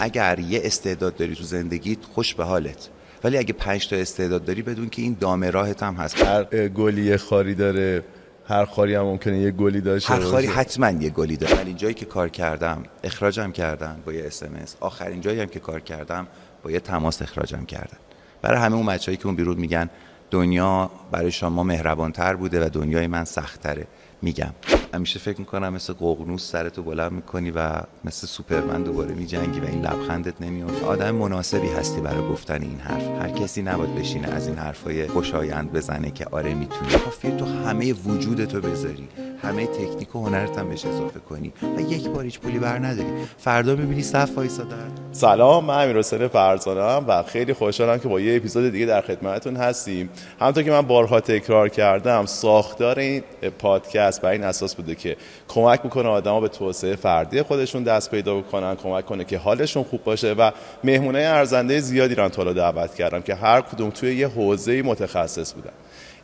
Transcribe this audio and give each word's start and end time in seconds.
اگر 0.00 0.38
یه 0.38 0.60
استعداد 0.64 1.16
داری 1.16 1.34
تو 1.34 1.44
زندگیت 1.44 1.98
خوش 2.14 2.34
به 2.34 2.44
حالت. 2.44 2.88
ولی 3.24 3.38
اگه 3.38 3.52
پنج 3.52 3.88
تا 3.88 3.96
استعداد 3.96 4.44
داری 4.44 4.62
بدون 4.62 4.88
که 4.88 5.02
این 5.02 5.16
دام 5.20 5.44
راهت 5.44 5.82
هم 5.82 5.94
هست. 5.94 6.22
هر 6.22 6.68
گلی 6.68 7.04
یه 7.04 7.16
خاری 7.16 7.54
داره 7.54 8.04
هر 8.48 8.64
خاری 8.64 8.94
هم 8.94 9.02
ممکنه 9.02 9.38
یه 9.38 9.50
گلی 9.50 9.80
داشته 9.80 10.14
هر 10.14 10.20
خاری 10.20 10.46
حتما 10.46 10.90
یه 10.90 11.10
گلی 11.10 11.36
داره. 11.36 11.54
من 11.54 11.66
اینجایی 11.66 11.94
که 11.94 12.06
کار 12.06 12.28
کردم 12.28 12.82
اخراجم 13.04 13.52
کردم 13.52 13.96
با 14.06 14.12
یه 14.12 14.24
اس 14.24 14.42
آخرین 14.80 15.20
جایی 15.20 15.40
هم 15.40 15.46
که 15.46 15.60
کار 15.60 15.80
کردم 15.80 16.26
با 16.62 16.70
یه 16.70 16.80
تماس 16.80 17.22
اخراجم 17.22 17.64
کردن. 17.64 17.98
برای 18.42 18.60
همه 18.60 18.76
اون 18.76 18.86
بچه‌ای 18.86 19.16
که 19.16 19.26
اون 19.26 19.36
بیرون 19.36 19.56
میگن 19.56 19.90
دنیا 20.30 20.90
برای 21.12 21.30
شما 21.32 21.62
مهربانتر 21.62 22.36
بوده 22.36 22.66
و 22.66 22.68
دنیای 22.68 23.06
من 23.06 23.24
سختتره. 23.24 23.86
میگم. 24.22 24.54
همیشه 24.94 25.18
فکر 25.18 25.40
می‌کنم 25.40 25.72
مثل 25.72 25.92
ققنوس 25.92 26.50
سرتو 26.50 26.82
بلند 26.82 27.12
می‌کنی 27.12 27.50
و 27.50 27.80
مثل 28.04 28.26
سوپرمن 28.26 28.82
دوباره 28.82 29.14
میجنگی 29.14 29.60
و 29.60 29.64
این 29.64 29.82
لبخندت 29.82 30.42
نمیاد 30.42 30.84
آدم 30.84 31.10
مناسبی 31.10 31.68
هستی 31.68 32.00
برای 32.00 32.28
گفتن 32.28 32.62
این 32.62 32.78
حرف. 32.78 33.22
هر 33.22 33.30
کسی 33.30 33.62
نباید 33.62 33.94
بشینه 33.94 34.28
از 34.28 34.46
این 34.46 34.56
حرفای 34.56 35.08
خوشایند 35.08 35.72
بزنه 35.72 36.10
که 36.10 36.26
آره 36.30 36.54
می‌تونی. 36.54 36.90
کافیه 36.92 37.36
تو 37.36 37.44
همه 37.44 37.92
وجودتو 37.92 38.60
بذاری. 38.60 39.08
همه 39.42 39.66
تکنیک 39.66 40.16
و 40.16 40.26
هنرت 40.26 40.58
هم 40.58 40.68
بهش 40.68 40.84
اضافه 40.86 41.20
کنی. 41.20 41.52
و 41.76 41.80
یک 41.80 42.08
بار 42.08 42.24
هیچ 42.24 42.40
پولی 42.40 42.58
بر 42.58 42.78
نداری. 42.78 43.08
فردا 43.38 43.74
می‌بینی 43.74 44.02
صف 44.02 44.30
وایسادن. 44.36 44.90
سلام 45.12 45.64
من 45.64 45.84
امیر 45.84 45.98
حسین 45.98 46.28
فرزانم 46.28 47.04
و 47.08 47.22
خیلی 47.22 47.52
خوشحالم 47.52 47.98
که 47.98 48.08
با 48.08 48.20
یه 48.20 48.36
اپیزود 48.36 48.72
دیگه 48.72 48.86
در 48.86 49.00
خدمتتون 49.00 49.56
هستیم. 49.56 50.10
همونطور 50.40 50.62
که 50.62 50.70
من 50.70 50.82
بارها 50.82 51.20
تکرار 51.20 51.68
کردم 51.68 52.26
ساختار 52.26 52.98
این 52.98 53.22
پادکست 53.58 54.20
بر 54.20 54.30
این 54.30 54.44
اساس 54.44 54.74
بوده 54.74 54.94
که 54.94 55.16
کمک 55.48 55.80
می‌کنه 55.84 56.08
آدما 56.08 56.40
به 56.40 56.48
توسعه 56.48 56.96
فردی 56.96 57.42
خودشون 57.42 57.82
دست 57.82 58.10
پیدا 58.10 58.38
بکنن 58.38 58.74
کمک 58.74 59.06
کنه 59.06 59.24
که 59.24 59.38
حالشون 59.38 59.82
خوب 59.82 60.04
باشه 60.04 60.32
و 60.32 60.50
مهمونای 60.84 61.24
ارزنده 61.24 61.80
زیادی 61.80 62.14
رو 62.14 62.28
تا 62.28 62.52
دعوت 62.52 62.94
کردم 62.94 63.22
که 63.22 63.34
هر 63.34 63.60
کدوم 63.60 63.90
توی 63.90 64.16
یه 64.16 64.28
حوزه 64.28 64.82
متخصص 64.82 65.52
بودن. 65.52 65.72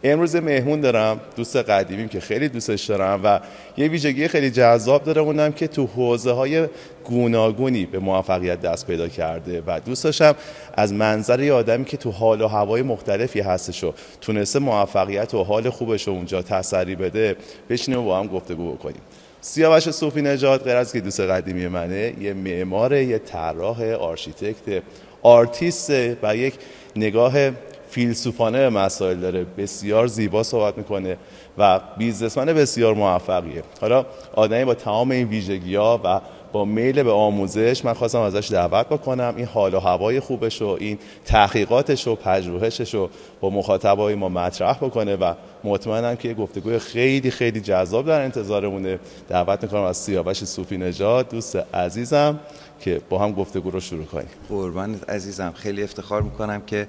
امروز 0.03 0.37
مهمون 0.37 0.81
دارم 0.81 1.21
دوست 1.37 1.57
قدیمیم 1.57 2.09
که 2.09 2.21
خیلی 2.21 2.49
دوستش 2.49 2.85
دارم 2.85 3.21
و 3.25 3.41
یه 3.77 3.89
ویژگی 3.89 4.29
خیلی 4.29 4.51
جذاب 4.51 5.05
داره 5.05 5.21
اونم 5.21 5.53
که 5.53 5.67
تو 5.67 5.87
حوزه 5.87 6.33
های 6.33 6.67
گوناگونی 7.05 7.87
به 7.87 7.99
موفقیت 7.99 8.61
دست 8.61 8.87
پیدا 8.87 9.09
کرده 9.09 9.63
و 9.67 9.81
دوست 9.81 10.05
داشتم 10.05 10.35
از 10.75 10.93
منظر 10.93 11.41
یه 11.41 11.53
آدمی 11.53 11.85
که 11.85 11.97
تو 11.97 12.11
حال 12.11 12.41
و 12.41 12.47
هوای 12.47 12.83
مختلفی 12.83 13.41
هستش 13.41 13.85
و 13.85 13.93
تونسته 14.21 14.59
موفقیت 14.59 15.35
و 15.35 15.45
حال 15.45 15.71
خوبش 15.71 16.09
رو 16.09 16.13
اونجا 16.13 16.43
تسری 16.43 16.95
بده 16.95 17.37
بشینیم 17.71 18.01
و 18.01 18.05
با 18.05 18.19
هم 18.19 18.27
گفتگو 18.27 18.73
بکنیم. 18.73 19.01
سیاوش 19.41 19.91
صوفی 19.91 20.23
نژاد 20.23 20.63
غیر 20.63 20.77
از 20.77 20.93
که 20.93 21.01
دوست 21.01 21.21
قدیمی 21.21 21.69
منه 21.69 22.15
یه 22.21 22.35
معمار 22.35 22.93
یه 22.93 23.19
طراح 23.19 23.93
آرشیتکت 23.93 24.83
آرتیست 25.23 25.91
و 26.23 26.37
یک 26.37 26.55
نگاه 26.97 27.51
فیلسوفانه 27.89 28.59
به 28.59 28.71
مسائل 28.71 29.21
داره. 29.21 29.47
بسیار 29.59 30.07
زیبا 30.07 30.43
صحبت 30.43 30.79
می‌کنه 30.79 31.17
و 31.59 31.81
businessman 31.99 32.45
بسیار 32.45 32.95
موفقیه. 32.95 33.63
حالا 33.81 34.07
آدمی 34.35 34.65
با 34.65 34.75
تمام 34.75 35.11
این 35.11 35.29
ویژگی 35.29 35.75
ها 35.75 36.01
و 36.05 36.21
با 36.53 36.65
میل 36.65 37.03
به 37.03 37.13
آموزش 37.13 37.85
من 37.85 37.93
خواستم 37.93 38.21
ازش 38.21 38.51
دعوت 38.51 38.87
بکنم. 38.87 39.35
این 39.37 39.47
حال 39.47 39.75
و 39.75 39.79
هوای 39.79 40.21
خوبش 40.21 40.63
و 40.63 40.77
این 40.81 40.99
تحقیقاتش 41.25 42.09
و 42.09 42.15
پژوهشش 42.15 42.95
رو 42.95 43.11
با 43.41 43.51
مخاطبای 43.51 44.15
ما 44.15 44.29
مطرح 44.29 44.77
بکنه 44.77 45.17
و 45.17 45.35
مطمئنم 45.65 46.17
که 46.17 46.29
یه 46.29 46.35
گفتگوی 46.35 46.79
خیلی 46.79 47.31
خیلی 47.31 47.61
جذاب 47.61 48.07
در 48.07 48.21
انتظارمونه. 48.21 48.99
دعوت 49.29 49.63
می‌کنم 49.63 49.83
از 49.83 49.97
سیاوش 49.97 50.45
صوفی 50.45 50.79
نژاد. 50.79 51.29
دوست 51.29 51.57
عزیزم 51.57 52.41
که 52.81 53.01
با 53.11 53.19
هم 53.19 53.33
گفتگو 53.33 53.71
رو 53.71 53.81
شروع 53.81 54.05
کنیم. 54.05 54.29
قربانت 54.49 55.11
عزیزم. 55.11 55.53
خیلی 55.57 55.83
افتخار 55.83 56.23
می‌کنم 56.23 56.63
که 56.67 56.89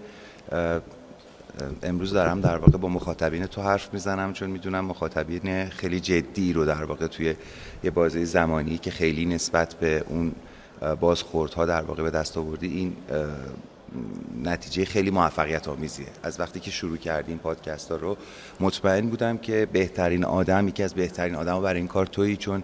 امروز 1.84 2.14
دارم 2.14 2.42
در 2.42 2.58
واقع 2.58 2.78
با 2.78 2.88
مخاطبین 2.88 3.46
تو 3.46 3.62
حرف 3.62 3.94
می‌زنم 3.94 4.34
چون 4.34 4.50
می‌دونم 4.50 4.86
مخاطبین 4.86 5.70
خیلی 5.70 6.00
جدی 6.00 6.54
رو 6.54 6.66
در 6.66 6.84
واقع 6.84 7.08
توی 7.08 7.36
یه 7.84 7.92
بازه 7.92 8.26
زمانی 8.26 8.78
که 8.78 8.92
خیلی 8.92 9.26
نسبت 9.26 9.76
به 9.76 10.04
اون 10.08 10.32
بازخوردها 11.00 11.66
در 11.66 11.82
واقع 11.82 12.04
به 12.04 12.10
دست 12.10 12.38
آوردی 12.38 12.68
این 12.68 12.96
نتیجه 14.44 14.86
خیلی 14.86 15.12
موفقیت 15.12 15.68
آمیزیه 15.68 16.08
از 16.24 16.40
وقتی 16.40 16.60
که 16.60 16.72
شروع 16.72 16.98
کردیم 16.98 17.38
پادکست 17.38 17.92
ها 17.92 17.98
رو 17.98 18.18
مطمئن 18.60 19.10
بودم 19.10 19.38
که 19.38 19.68
بهترین 19.74 20.26
آدم 20.26 20.68
یکی 20.68 20.84
از 20.84 20.94
بهترین 20.94 21.36
آدم 21.36 21.62
برای 21.62 21.80
این 21.80 21.88
کار 21.88 22.06
تویی 22.06 22.38
چون 22.38 22.64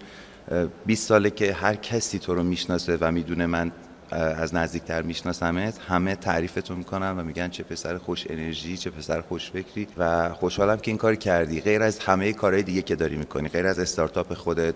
20 0.86 1.08
ساله 1.08 1.30
که 1.30 1.54
هر 1.54 1.76
کسی 1.76 2.20
تو 2.20 2.36
رو 2.36 2.44
می‌شناسه 2.44 2.98
و 3.02 3.12
می‌دونه 3.12 3.46
من 3.46 3.72
از 4.14 4.56
نزدیکتر 4.56 5.02
میشناسمت. 5.02 5.80
همه 5.88 6.16
تعریفتون 6.16 6.78
می‌کنن 6.78 7.20
و 7.20 7.24
میگن 7.24 7.50
چه 7.50 7.64
پسر 7.64 7.98
خوش 7.98 8.26
انرژی 8.30 8.78
چه 8.78 8.90
پسر 8.90 9.22
خوش 9.22 9.52
فکری 9.52 9.88
و 9.98 10.30
خوشحالم 10.30 10.78
که 10.78 10.92
این 10.92 10.98
کار 10.98 11.16
کردی. 11.16 11.62
غیر 11.62 11.84
از 11.84 12.00
همه 12.00 12.34
کارهای 12.34 12.64
دیگه 12.64 12.82
که 12.82 12.96
داری 12.96 13.16
می‌کنی 13.16 13.50
غیر 13.50 13.68
از 13.68 13.80
استارتاپ 13.80 14.34
خودت 14.34 14.76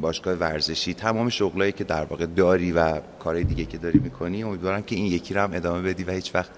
باشگاه 0.00 0.34
ورزشی 0.34 0.94
تمام 0.94 1.28
شغلایی 1.28 1.72
که 1.72 1.84
در 1.84 2.04
واقع 2.04 2.26
داری 2.26 2.72
و 2.72 3.00
کارهای 3.18 3.44
دیگه 3.44 3.64
که 3.64 3.78
داری 3.78 3.98
می‌کنی 3.98 4.42
امیدوارم 4.42 4.82
که 4.82 4.96
این 4.96 5.06
یکی 5.06 5.34
رو 5.34 5.40
هم 5.40 5.52
ادامه 5.52 5.82
بدی 5.82 6.04
و 6.04 6.10
هیچ 6.10 6.34
وقت 6.34 6.50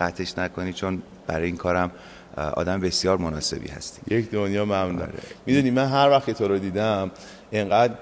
قطعش 0.00 0.38
نکنی 0.38 0.72
چون 0.72 1.02
برای 1.26 1.46
این 1.46 1.56
کارم 1.56 1.90
آدم 2.36 2.80
بسیار 2.80 3.18
مناسبی 3.18 3.68
هستی. 3.68 4.14
یک 4.14 4.30
دنیا 4.30 4.64
ممنون. 4.64 5.02
آره. 5.02 5.12
می‌دونی 5.46 5.70
من 5.70 5.86
هر 5.86 6.10
وقت 6.10 6.30
تو 6.30 6.48
رو 6.48 6.58
دیدم 6.58 7.10
اینقدر 7.50 7.94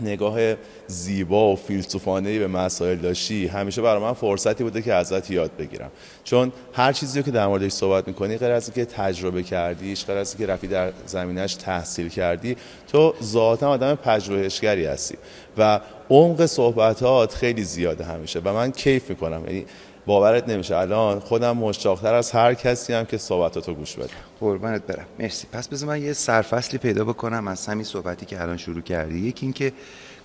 نگاه 0.00 0.54
زیبا 0.86 1.52
و 1.52 1.56
فیلسوفانه 1.56 2.38
به 2.38 2.46
مسائل 2.46 2.96
داشتی 2.96 3.46
همیشه 3.46 3.82
برای 3.82 4.02
من 4.02 4.12
فرصتی 4.12 4.64
بوده 4.64 4.82
که 4.82 4.94
ازت 4.94 5.30
یاد 5.30 5.50
بگیرم. 5.58 5.90
چون 6.24 6.52
هر 6.72 6.92
چیزی 6.92 7.22
که 7.22 7.30
در 7.30 7.46
موردش 7.46 7.72
صحبت 7.72 8.08
می‌کنی 8.08 8.38
غیر 8.38 8.50
از 8.50 8.72
که 8.72 8.84
تجربه 8.84 9.42
کردیش 9.42 10.06
غیر 10.06 10.16
از 10.16 10.36
که 10.36 10.46
رفی 10.46 10.66
در 10.66 10.92
زمینش 11.06 11.54
تحصیل 11.54 12.08
کردی 12.08 12.56
تو 12.92 13.14
ذاتا 13.22 13.68
آدم 13.68 13.94
پژوهشگری 13.94 14.86
هستی 14.86 15.16
و 15.58 15.80
عمق 16.10 16.46
صحبتات 16.46 17.34
خیلی 17.34 17.64
زیاده 17.64 18.04
همیشه 18.04 18.40
و 18.44 18.52
من 18.52 18.72
کیف 18.72 19.10
می‌کنم. 19.10 19.44
یعنی 19.46 19.66
باورت 20.06 20.48
نمیشه. 20.48 20.76
الان 20.76 21.20
خودم 21.20 21.56
مشتاقتر 21.56 22.14
از 22.14 22.30
هر 22.30 22.54
کسی 22.54 22.92
هم 22.92 23.04
که 23.04 23.18
صحبتاتو 23.18 23.74
گوش 23.74 23.96
بدم. 23.96 24.08
قربانت 24.40 24.82
برم. 24.82 25.04
مرسی. 25.18 25.46
پس 25.52 25.68
بذار 25.68 25.88
من 25.88 26.02
یه 26.02 26.12
سرفصلی 26.12 26.78
پیدا 26.78 27.04
بکنم 27.04 27.48
از 27.48 27.66
همین 27.66 27.84
صحبتی 27.84 28.26
که 28.26 28.42
الان 28.42 28.56
شروع 28.56 28.80
کردی. 28.80 29.18
یکی 29.18 29.46
اینکه 29.46 29.72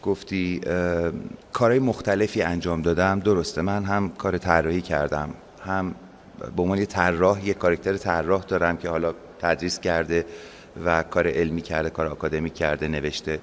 گفتی 0.04 0.62
کارهای 1.54 1.80
مختلفی 1.80 2.42
انجام 2.42 2.82
دادم. 2.82 3.20
درسته 3.20 3.62
من 3.62 3.84
هم 3.84 4.10
کار 4.10 4.38
طراحی 4.38 4.82
کردم. 4.82 5.30
هم 5.66 5.96
به 6.56 6.62
عنوان 6.62 6.78
یه 6.78 6.86
طراح 6.86 7.48
یه 7.48 7.54
کاراکتر 7.54 7.98
طراح 7.98 8.44
دارم 8.48 8.78
که 8.78 8.90
حالا 8.90 9.14
تدریس 9.40 9.80
کرده 9.80 10.26
و 10.86 11.04
کار 11.04 11.28
علمی 11.28 11.62
کرده 11.62 11.90
کار 11.90 12.08
آکادمی 12.08 12.50
کرده 12.50 12.88
نوشته. 12.88 13.40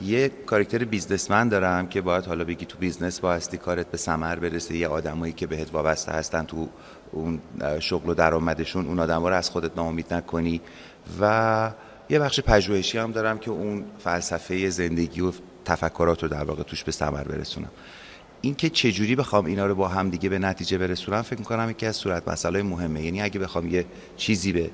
یه 0.00 0.28
کارکتر 0.28 0.84
بیزنسمن 0.84 1.48
دارم 1.48 1.88
که 1.88 2.00
باید 2.00 2.24
حالا 2.24 2.44
بگی 2.44 2.66
تو 2.66 2.78
business 2.78 3.20
بایستی 3.20 3.56
کارت 3.56 3.90
به 3.90 3.96
ثمر 3.96 4.36
برسه. 4.36 4.76
یه 4.76 4.88
آدمایی 4.88 5.32
که 5.32 5.46
بهت 5.46 5.74
وابسته 5.74 6.12
هستن 6.12 6.44
تو 6.44 6.68
اون 7.12 7.40
شغل 7.80 8.10
و 8.10 8.14
درآمدشون 8.14 8.86
اون 8.86 8.98
آدما 8.98 9.28
رو 9.28 9.34
از 9.34 9.50
خودت 9.50 9.70
ناامید 9.76 10.14
نکنی. 10.14 10.60
و 11.20 11.70
یه 12.10 12.18
بخش 12.18 12.40
پژوهشی 12.40 12.98
هم 12.98 13.12
دارم 13.12 13.38
که 13.38 13.50
اون 13.50 13.84
فلسفه 13.98 14.70
زندگی 14.70 15.20
و 15.20 15.32
تفکرات 15.64 16.22
رو 16.22 16.28
در 16.28 16.44
واقع 16.44 16.62
توش 16.62 16.84
به 16.84 16.92
ثمر 16.92 17.24
برسونم. 17.24 17.70
اینکه 18.40 18.70
چجوری 18.70 19.16
بخوام 19.16 19.44
اینا 19.44 19.66
رو 19.66 19.74
با 19.74 19.88
هم 19.88 20.10
دیگه 20.10 20.28
به 20.28 20.38
نتیجه 20.38 20.78
برسونم 20.78 21.22
فکر 21.22 21.38
می‌کنم 21.38 21.70
یکی 21.70 21.86
از 21.86 21.96
صورت 21.96 22.28
مسئله 22.28 22.62
مهمه. 22.62 23.02
یعنی 23.02 23.22
اگه 23.22 23.40
بخوام 23.40 23.68
یه 23.68 23.86
چیزی 24.16 24.52
به 24.52 24.70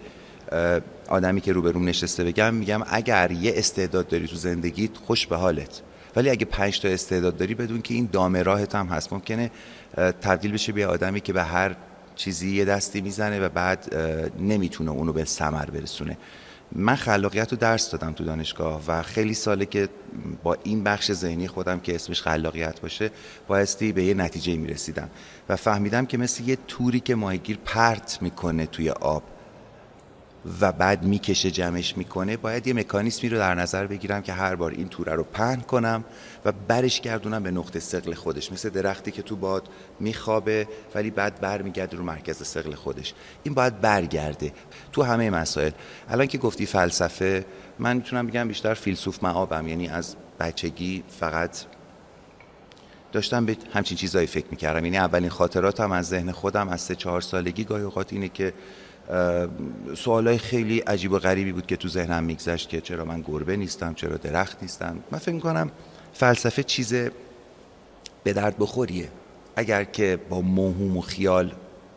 آدمی 1.14 1.40
که 1.40 1.52
روبروم 1.52 1.88
نشسته 1.88 2.24
بگم 2.24 2.54
میگم 2.54 2.82
اگر 2.86 3.30
یه 3.30 3.52
استعداد 3.56 4.08
داری 4.08 4.28
تو 4.28 4.36
زندگیت 4.36 4.96
خوش 4.96 5.26
به 5.26 5.36
حالت. 5.36 5.82
ولی 6.16 6.30
اگه 6.30 6.44
پنج 6.44 6.80
تا 6.80 6.88
استعداد 6.88 7.36
داری 7.36 7.54
بدون 7.54 7.82
که 7.82 7.94
این 7.94 8.08
دام 8.12 8.36
راهت 8.36 8.74
هم 8.74 8.86
هست. 8.86 9.12
ممکنه 9.12 9.50
تبدیل 9.96 10.52
بشه 10.52 10.72
به 10.72 10.86
آدمی 10.86 11.20
که 11.20 11.32
به 11.32 11.42
هر 11.42 11.76
چیزی 12.16 12.56
یه 12.56 12.64
دستی 12.64 13.00
می‌زنه 13.00 13.40
و 13.40 13.48
بعد 13.48 13.94
نمی‌تونه 14.38 14.90
اونو 14.90 15.12
به 15.12 15.24
ثمر 15.24 15.64
برسونه. 15.64 16.16
من 16.72 16.96
خلاقیت 16.96 17.52
رو 17.52 17.58
درس 17.58 17.90
دادم 17.90 18.12
تو 18.12 18.24
دانشگاه 18.24 18.82
و 18.88 19.02
خیلی 19.02 19.34
ساله 19.34 19.66
که 19.66 19.88
با 20.42 20.56
این 20.62 20.84
بخش 20.84 21.12
ذهنی 21.12 21.48
خودم 21.48 21.80
که 21.80 21.94
اسمش 21.94 22.22
خلاقیت 22.22 22.80
باشه 22.80 23.10
بایستی 23.48 23.92
به 23.92 24.04
یه 24.04 24.14
نتیجه 24.14 24.56
می‌رسیدم. 24.56 25.08
و 25.48 25.56
فهمیدم 25.56 26.06
که 26.06 26.18
مثل 26.18 26.42
یه 26.42 26.58
توری 26.68 27.00
که 27.00 27.14
ماهیگیر 27.14 27.58
پرت 27.64 28.18
می‌کنه 28.22 28.66
توی 28.66 28.90
آب 28.90 29.22
و 30.60 30.72
بعد 30.72 31.02
می‌کشه 31.02 31.50
جمعش 31.50 31.96
می‌کنه 31.96 32.36
باید 32.36 32.66
یه 32.66 32.74
مکانیسمی 32.74 33.28
رو 33.28 33.38
در 33.38 33.54
نظر 33.54 33.86
بگیرم 33.86 34.22
که 34.22 34.32
هر 34.32 34.54
بار 34.54 34.70
این 34.70 34.88
توره 34.88 35.14
رو 35.14 35.24
پهن 35.24 35.60
کنم 35.60 36.04
و 36.44 36.52
برش 36.52 37.00
گردونم 37.00 37.42
به 37.42 37.50
نقطه 37.50 37.80
سقل 37.80 38.14
خودش. 38.14 38.52
مثل 38.52 38.68
درختی 38.68 39.10
که 39.10 39.22
تو 39.22 39.36
باد 39.36 39.68
میخوابه 40.00 40.68
ولی 40.94 41.10
بعد 41.10 41.40
برمیگرده 41.40 41.96
رو 41.96 42.04
مرکز 42.04 42.46
سقل 42.46 42.74
خودش. 42.74 43.14
این 43.42 43.54
باید 43.54 43.80
برگرده 43.80 44.52
تو 44.92 45.02
همه 45.02 45.30
مسائل. 45.30 45.70
الان 46.08 46.26
که 46.26 46.38
گفتی 46.38 46.66
فلسفه 46.66 47.44
من 47.78 47.96
می‌تونم 47.96 48.26
بگم 48.26 48.48
بیشتر 48.48 48.74
فیلسوف 48.74 49.22
معابم 49.22 49.68
یعنی 49.68 49.88
از 49.88 50.16
بچگی 50.40 51.04
فقط 51.08 51.64
داشتم 53.12 53.46
به 53.46 53.56
همچین 53.74 53.96
چیزایی 53.96 54.26
فکر 54.26 54.46
می‌کردم. 54.50 54.84
یعنی 54.84 54.98
اولین 54.98 55.30
خاطراتم 55.30 55.92
از 55.92 56.08
ذهن 56.08 56.32
خودم 56.32 56.68
از 56.68 56.80
سه 56.80 56.94
چهار 56.94 57.20
سالگی 57.20 57.64
گاهی 57.64 57.82
اوقات 57.82 58.12
اینه 58.12 58.28
که 58.28 58.54
سوالای 59.96 60.38
خیلی 60.38 60.78
عجیب 60.78 61.12
و 61.12 61.18
غریبی 61.18 61.52
بود 61.52 61.66
که 61.66 61.76
تو 61.76 61.88
ذهنم 61.88 62.24
میگذشت 62.24 62.68
که 62.68 62.80
چرا 62.80 63.04
من 63.04 63.20
گربه 63.20 63.56
نیستم 63.56 63.94
چرا 63.94 64.16
درخت 64.16 64.62
نیستم. 64.62 64.96
من 65.10 65.18
فکر 65.18 65.38
کنم 65.38 65.70
فلسفه 66.12 66.62
چیز 66.62 66.94
به 68.24 68.32
درد 68.32 68.58
بخوریه. 68.58 69.08
اگر 69.56 69.84
که 69.84 70.18
با 70.28 70.40
موهوم 70.40 70.96
و 70.96 71.00
خیال 71.00 71.52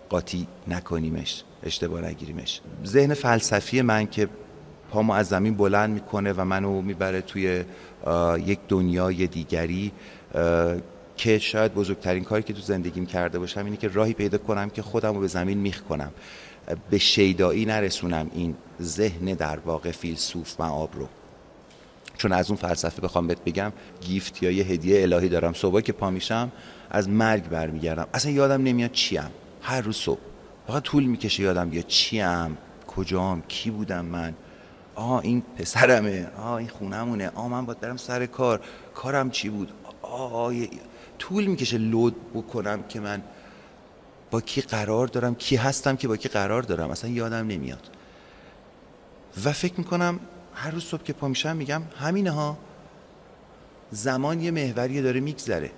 قاطی 0.09 0.47
نکنیمش 0.67 1.43
اشتباه 1.63 2.01
نگیریمش. 2.01 2.61
ذهن 2.85 3.13
فلسفی 3.13 3.81
من 3.81 4.07
که 4.07 4.27
پامو 4.91 5.13
از 5.13 5.27
زمین 5.27 5.55
بلند 5.55 5.93
می‌کنه 5.93 6.33
و 6.33 6.45
منو 6.45 6.81
می‌بره 6.81 7.21
توی 7.21 7.63
یک 8.45 8.59
دنیای 8.67 9.27
دیگری 9.27 9.91
که 11.17 11.39
شاید 11.39 11.73
بزرگترین 11.73 12.23
کاری 12.23 12.43
که 12.43 12.53
تو 12.53 12.61
زندگیم 12.61 13.05
کرده 13.05 13.39
باشم 13.39 13.65
اینه 13.65 13.77
که 13.77 13.87
راهی 13.87 14.13
پیدا 14.13 14.37
کنم 14.37 14.69
که 14.69 14.81
خودم 14.81 15.13
رو 15.13 15.19
به 15.19 15.27
زمین 15.27 15.57
میخ 15.57 15.81
کنم. 15.81 16.11
به 16.89 16.97
شیدایی 16.97 17.65
نرسونم. 17.65 18.31
این 18.33 18.55
ذهن 18.81 19.25
در 19.25 19.59
واقع 19.59 19.91
فیلسوف 19.91 20.61
آب 20.61 20.89
رو 20.93 21.07
چون 22.17 22.31
از 22.31 22.49
اون 22.49 22.57
فلسفه 22.57 23.01
بخوام 23.01 23.27
بهت 23.27 23.43
بگم 23.43 23.73
گیفت 24.01 24.43
یا 24.43 24.51
یه 24.51 24.63
هدیه 24.63 25.01
الهی 25.01 25.29
دارم. 25.29 25.53
صبح 25.53 25.81
که 25.81 25.93
پا 25.93 26.09
میشم 26.09 26.51
از 26.89 27.09
مرگ 27.09 27.49
برمیگردم. 27.49 28.07
اصلا 28.13 28.31
یادم 28.31 28.63
نمیاد 28.63 28.91
چیم. 28.91 29.29
هر 29.61 29.81
روز 29.81 29.95
صبح. 29.95 30.19
فقط 30.67 30.83
طول 30.83 31.03
می‌کشه 31.03 31.43
یادم 31.43 31.69
بیاد 31.69 31.87
چیم. 31.87 32.57
کجام؟ 32.87 33.43
کی 33.47 33.71
بودم 33.71 34.05
من؟ 34.05 34.33
آه 34.95 35.21
این 35.23 35.43
پسرمه. 35.57 36.27
آه 36.37 36.53
این 36.53 36.67
خونمونه. 36.67 37.31
آه 37.35 37.47
من 37.47 37.65
باید 37.65 37.79
برم 37.79 37.97
سر 37.97 38.25
کار. 38.25 38.61
کارم 38.95 39.29
چی 39.29 39.49
بود؟ 39.49 39.71
آه 40.01 40.53
طول 41.19 41.45
می‌کشه 41.45 41.77
لود 41.77 42.15
بکنم 42.33 42.83
که 42.83 42.99
من 42.99 43.21
با 44.31 44.41
کی 44.41 44.61
قرار 44.61 45.07
دارم 45.07 45.35
کی 45.35 45.55
هستم 45.55 45.95
که 45.95 46.07
با 46.07 46.17
کی 46.17 46.29
قرار 46.29 46.61
دارم؟ 46.61 46.91
اصلا 46.91 47.09
یادم 47.09 47.47
نمیاد. 47.47 47.89
و 49.45 49.51
فکر 49.51 49.73
می‌کنم 49.77 50.19
هر 50.53 50.71
روز 50.71 50.83
صبح 50.83 51.03
که 51.03 51.13
پا 51.13 51.27
میشم 51.27 51.55
میگم 51.55 51.81
همینه 51.99 52.31
ها. 52.31 52.57
زمان 53.91 54.41
یه 54.41 54.51
محوری 54.51 55.01
داره 55.01 55.19
میگذره. 55.19 55.71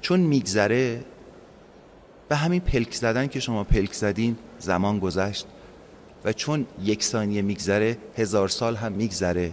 چون 0.00 0.20
میگذره 0.20 1.04
و 2.30 2.36
همین 2.36 2.60
پلک 2.60 2.94
زدن 2.94 3.26
که 3.26 3.40
شما 3.40 3.64
پلک 3.64 3.92
زدین 3.92 4.36
زمان 4.58 4.98
گذشت 4.98 5.46
و 6.24 6.32
چون 6.32 6.66
یک 6.82 7.04
ثانیه 7.04 7.42
میگذره 7.42 7.98
هزار 8.16 8.48
سال 8.48 8.76
هم 8.76 8.92
میگذره 8.92 9.52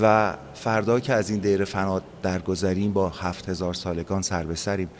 و 0.00 0.34
فردا 0.54 1.00
که 1.00 1.12
از 1.12 1.30
این 1.30 1.38
دیر 1.38 1.64
فنا 1.64 2.02
درگذریم 2.22 2.92
با 2.92 3.08
هفت 3.08 3.48
هزار 3.48 3.74
سالگان 3.74 4.22
سر 4.22 4.44
به 4.44 4.54
سریم. 4.54 4.90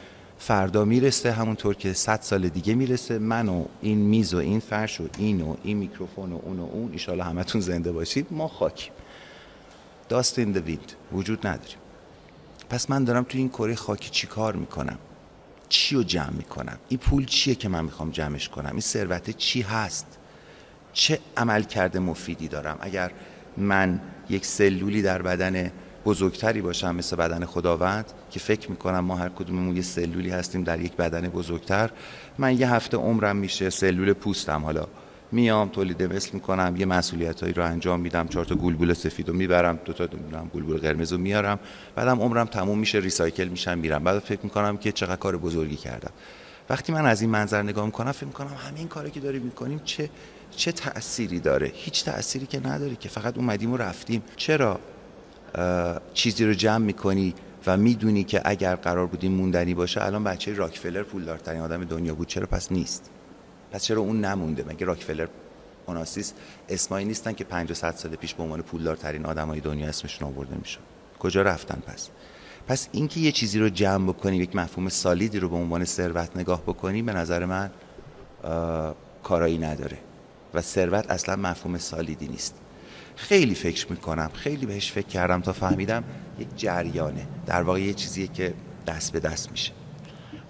فردا 0.47 0.85
می‌رسه 0.85 1.33
همونطور 1.33 1.75
که 1.75 1.93
صد 1.93 2.21
سال 2.21 2.49
دیگه 2.49 2.75
می‌رسه. 2.75 3.19
من 3.19 3.49
و 3.49 3.65
این 3.83 3.99
میز 3.99 4.35
و 4.35 4.39
این 4.39 4.61
فرش 4.61 5.01
و 5.01 5.09
این 5.19 5.41
و 5.41 5.57
این 5.63 5.77
میکروفون 5.77 6.33
و 6.33 6.39
اون 6.43 6.59
و 6.59 6.69
اون 6.73 6.93
ایشالا 6.93 7.25
همتون 7.25 7.61
زنده 7.61 7.93
باشید. 7.93 8.27
ما 8.31 8.49
خاکیم. 8.49 8.93
داست 10.09 10.39
این 10.39 10.57
ویند 10.57 10.93
وجود 11.13 11.47
نداریم. 11.47 11.77
پس 12.71 12.91
من 12.91 13.05
دارم 13.05 13.23
تو 13.23 13.39
این 13.39 13.49
کره 13.49 13.75
خاکی 13.75 14.11
چی 14.11 14.27
کار 14.27 14.57
می‌کنم؟ 14.57 14.99
چی 15.69 15.95
رو 15.95 16.03
جمع 16.03 16.31
می‌کنم؟ 16.31 16.79
این 16.89 16.99
پول 16.99 17.25
چیه 17.25 17.55
که 17.55 17.69
من 17.69 17.85
می‌خوام 17.85 18.11
جمعش 18.11 18.49
کنم؟ 18.49 18.71
این 18.71 18.81
ثروت 18.81 19.31
چی 19.31 19.63
هست؟ 19.63 20.07
چه 20.93 21.19
عمل 21.37 21.63
کرده 21.63 21.99
مفیدی 21.99 22.49
دارم؟ 22.49 22.79
اگر 22.81 23.11
من 23.57 24.01
یک 24.31 24.47
سلولی 24.47 25.03
در 25.03 25.23
بدن 25.23 25.71
بزرگتری 26.05 26.61
باشم 26.61 26.95
مثل 26.95 27.17
بدن 27.17 27.45
خداوند 27.45 28.05
که 28.31 28.41
فکر 28.41 28.71
می‌کنم 28.71 28.99
ما 28.99 29.17
هر 29.17 29.29
کدوممون 29.29 29.77
یه 29.77 29.83
سلولی 29.83 30.31
هستیم 30.31 30.65
در 30.65 30.81
یک 30.81 30.97
بدن 30.97 31.29
بزرگتر. 31.29 31.91
من 32.39 32.61
یه 32.61 32.73
هفته 32.73 32.97
عمرم 32.97 33.37
میشه 33.37 33.71
سلول 33.71 34.13
پوستم. 34.13 34.65
حالا 34.65 34.87
میام 35.33 35.69
تولید 35.69 36.03
مثل 36.03 36.31
می‌کنم 36.33 36.75
یه 36.77 36.87
مسئولیت 36.87 37.41
هایی 37.41 37.53
رو 37.53 37.65
انجام 37.65 38.01
میدم 38.01 38.29
چهار 38.29 38.45
تا 38.45 38.55
گلبول 38.55 38.93
سفید 38.93 39.29
رو 39.29 39.35
می‌برم 39.35 39.79
دو 39.85 39.93
تا 39.93 40.09
گلبول 40.55 40.79
قرمز 40.79 41.13
رو 41.13 41.19
میارم. 41.19 41.59
بعدم 41.95 42.21
عمرم 42.21 42.47
تموم 42.47 42.79
میشه 42.79 42.99
ریسایکل 42.99 43.49
میشم 43.49 43.79
میرم. 43.79 44.05
بعد 44.05 44.19
فکر 44.19 44.41
می‌کنم 44.43 44.77
که 44.77 44.93
چقدر 44.93 45.17
کار 45.17 45.37
بزرگی 45.37 45.77
کردم. 45.77 46.11
وقتی 46.71 46.93
من 46.93 47.07
از 47.07 47.21
این 47.21 47.31
منظر 47.31 47.63
نگاه 47.63 47.87
می‌کنم 47.87 48.13
فکر 48.13 48.27
می‌کنم 48.27 48.57
همین 48.69 48.89
کاری 48.89 49.11
که 49.11 49.21
داریم 49.21 49.43
می‌کنیم 49.43 49.81
چه 49.85 50.11
چه 50.57 50.73
تأثیری 50.73 51.41
داره؟ 51.41 51.71
هیچ 51.75 52.05
تأثیری 52.05 52.47
که 52.47 52.67
نداره 52.67 52.97
که. 52.97 53.09
فقط 53.09 53.39
اومدیم 53.39 53.73
و 53.73 53.77
رفتیم. 53.77 54.23
چرا؟ 54.37 54.81
چیزی 56.15 56.45
رو 56.45 56.55
جمع 56.55 56.85
می‌کنی 56.85 57.35
و 57.67 57.77
می‌دونی 57.77 58.25
که 58.25 58.43
اگر 58.45 58.75
قرار 58.77 59.07
بودیم 59.07 59.33
موندنی 59.33 59.75
باشه 59.75 60.05
الان 60.05 60.25
بچه 60.25 60.55
راکفلر 60.55 61.03
پولدارترین 61.03 61.61
آدم 61.61 61.85
دنیا 61.85 62.15
بود. 62.15 62.29
چرا؟ 62.29 62.47
پس 62.47 62.73
نیست. 62.73 63.11
پس 63.73 63.85
چرا 63.85 64.01
اون 64.01 64.25
نمونده؟ 64.25 64.65
مگه 64.69 64.87
راکفلر 64.87 65.29
اوناسیس 65.87 66.33
اسمایی 66.69 67.07
نیستن 67.07 67.33
که 67.33 67.45
500 67.45 67.95
سال 67.95 68.17
پیش 68.17 68.35
به 68.35 68.43
عنوان 68.43 68.63
پولدارترین 68.63 69.27
آدمای 69.27 69.61
دنیا 69.61 69.89
اسمشون 69.89 70.29
آورده 70.29 70.57
میشه 70.57 70.79
کجا 71.19 71.43
رفتن 71.43 71.83
پس؟ 71.87 72.09
پس 72.67 72.89
اینکه 72.93 73.21
یه 73.21 73.33
چیزی 73.33 73.59
رو 73.59 73.69
جمع 73.69 74.09
بکنی 74.09 74.37
یک 74.37 74.57
مفهوم 74.57 74.89
سالیدی 74.89 75.39
رو 75.39 75.49
به 75.49 75.57
عنوان 75.57 75.85
ثروت 75.85 76.37
نگاه 76.37 76.63
بکنی 76.63 77.03
به 77.03 77.13
نظر 77.13 77.45
من 77.45 77.71
کارایی 79.23 79.59
نداره. 79.59 79.99
و 80.55 80.61
ثروت 80.61 81.11
اصلا 81.11 81.37
مفهوم 81.37 81.79
سالیدی 81.79 82.29
نیست. 82.29 82.55
خیلی 83.17 83.55
فکر 83.55 83.87
می‌کنم 83.91 84.31
خیلی 84.35 84.67
بهش 84.67 84.93
فکر 84.93 85.07
کردم 85.07 85.41
تا 85.41 85.53
فهمیدم 85.53 86.05
یک 86.39 86.49
جریانه 86.57 87.27
در 87.47 87.63
واقع 87.63 87.81
یه 87.81 87.95
چیزیه 87.95 88.27
که 88.27 88.55
دست 88.87 89.13
به 89.13 89.21
دست 89.21 89.51
میشه. 89.51 89.73